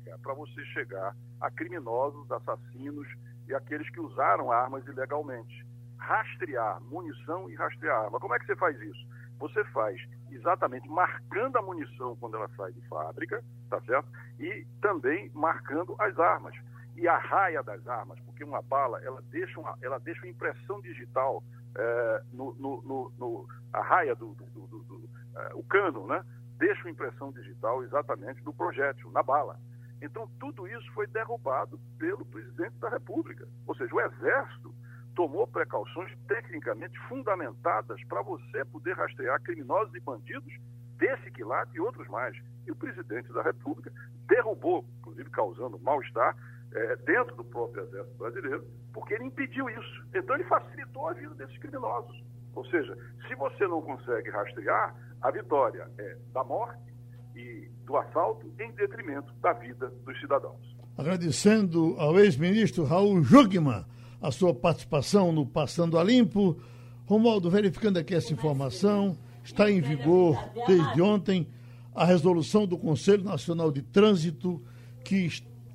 [0.00, 3.06] básica para você chegar a criminosos, assassinos
[3.48, 5.66] e aqueles que usaram armas ilegalmente.
[5.98, 8.18] Rastrear munição e rastrear arma.
[8.18, 9.06] Como é que você faz isso?
[9.38, 14.08] Você faz exatamente marcando a munição quando ela sai de fábrica, tá certo?
[14.38, 16.54] E também marcando as armas.
[16.96, 20.80] E a raia das armas, porque uma bala, ela deixa uma, ela deixa uma impressão
[20.80, 21.42] digital
[21.74, 26.22] é, no, no, no, no, a raia do, do, do, do é, o cano, né?
[26.58, 29.58] Deixa uma impressão digital exatamente no projétil, na bala.
[30.02, 33.46] Então, tudo isso foi derrubado pelo presidente da República.
[33.66, 34.74] Ou seja, o Exército
[35.14, 40.52] tomou precauções tecnicamente fundamentadas para você poder rastrear criminosos e bandidos
[40.96, 42.36] desse quilate e outros mais.
[42.66, 43.92] E o presidente da República
[44.26, 46.36] derrubou, inclusive causando mal-estar,
[46.72, 50.06] é, dentro do próprio Exército Brasileiro, porque ele impediu isso.
[50.14, 52.22] Então, ele facilitou a vida desses criminosos.
[52.54, 52.96] Ou seja,
[53.26, 56.89] se você não consegue rastrear, a vitória é da morte
[57.34, 60.60] e do assalto em detrimento da vida dos cidadãos.
[60.96, 63.84] Agradecendo ao ex-ministro Raul Jugman
[64.20, 66.60] a sua participação no Passando a Limpo.
[67.06, 71.48] Romualdo, verificando aqui essa informação, está em vigor desde ontem
[71.94, 74.62] a resolução do Conselho Nacional de Trânsito
[75.04, 75.28] que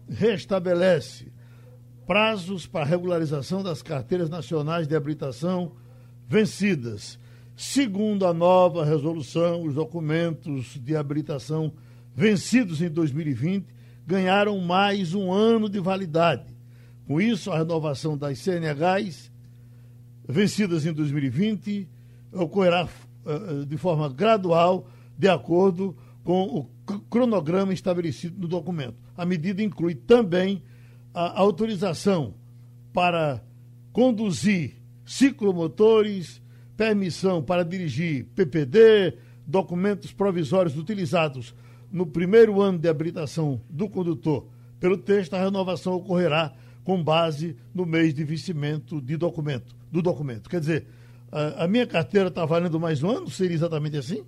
[0.08, 1.34] restabelece
[2.06, 5.74] prazos para regularização das carteiras nacionais de habilitação
[6.28, 7.20] vencidas.
[7.56, 11.72] Segundo a nova resolução, os documentos de habilitação
[12.14, 13.66] vencidos em 2020
[14.06, 16.54] ganharam mais um ano de validade.
[17.08, 19.32] Com isso, a renovação das CNHs
[20.28, 21.88] vencidas em 2020
[22.34, 22.90] ocorrerá
[23.26, 24.88] uh, de forma gradual,
[25.18, 26.70] de acordo com o
[27.10, 28.98] cronograma estabelecido no documento.
[29.16, 30.62] A medida inclui também
[31.14, 32.34] a autorização
[32.92, 33.42] para
[33.94, 34.76] conduzir
[35.06, 36.42] ciclomotores,
[36.76, 41.56] permissão para dirigir PPD, documentos provisórios utilizados
[41.92, 44.48] no primeiro ano de habilitação do condutor.
[44.80, 46.54] Pelo texto, a renovação ocorrerá
[46.84, 50.50] com base no mês de vencimento de documento, do documento.
[50.50, 50.88] Quer dizer,
[51.32, 53.30] a, a minha carteira está valendo mais um ano?
[53.30, 54.24] Seria exatamente assim?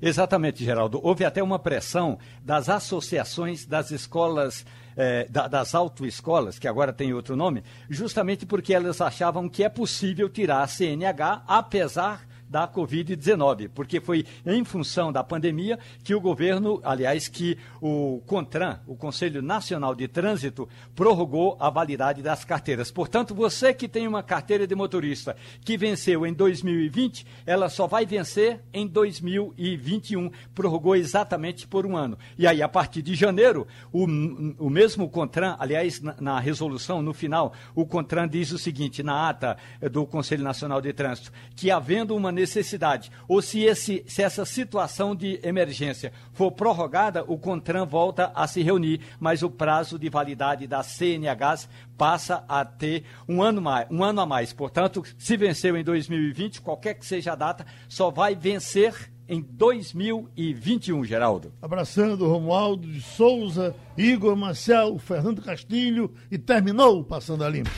[0.00, 1.00] Exatamente, Geraldo.
[1.02, 4.66] Houve até uma pressão das associações das escolas,
[4.96, 9.68] eh, da, das autoescolas, que agora tem outro nome, justamente porque elas achavam que é
[9.68, 16.20] possível tirar a CNH, apesar da Covid-19, porque foi em função da pandemia que o
[16.20, 22.90] governo, aliás, que o CONTRAN, o Conselho Nacional de Trânsito, prorrogou a validade das carteiras.
[22.90, 28.06] Portanto, você que tem uma carteira de motorista que venceu em 2020, ela só vai
[28.06, 30.30] vencer em 2021.
[30.54, 32.18] Prorrogou exatamente por um ano.
[32.38, 37.12] E aí, a partir de janeiro, o, o mesmo CONTRAN, aliás, na, na resolução, no
[37.12, 39.56] final, o CONTRAN diz o seguinte, na ata
[39.90, 45.14] do Conselho Nacional de Trânsito, que havendo uma necessidade, ou se, esse, se essa situação
[45.14, 50.66] de emergência for prorrogada, o CONTRAN volta a se reunir, mas o prazo de validade
[50.66, 54.52] da CNHs passa a ter um ano, mais, um ano a mais.
[54.52, 61.04] Portanto, se venceu em 2020, qualquer que seja a data, só vai vencer em 2021,
[61.04, 61.52] Geraldo.
[61.62, 67.70] Abraçando Romualdo de Souza, Igor Marcel, Fernando Castilho e terminou Passando a Limpo.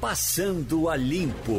[0.00, 1.52] Passando a Limpo.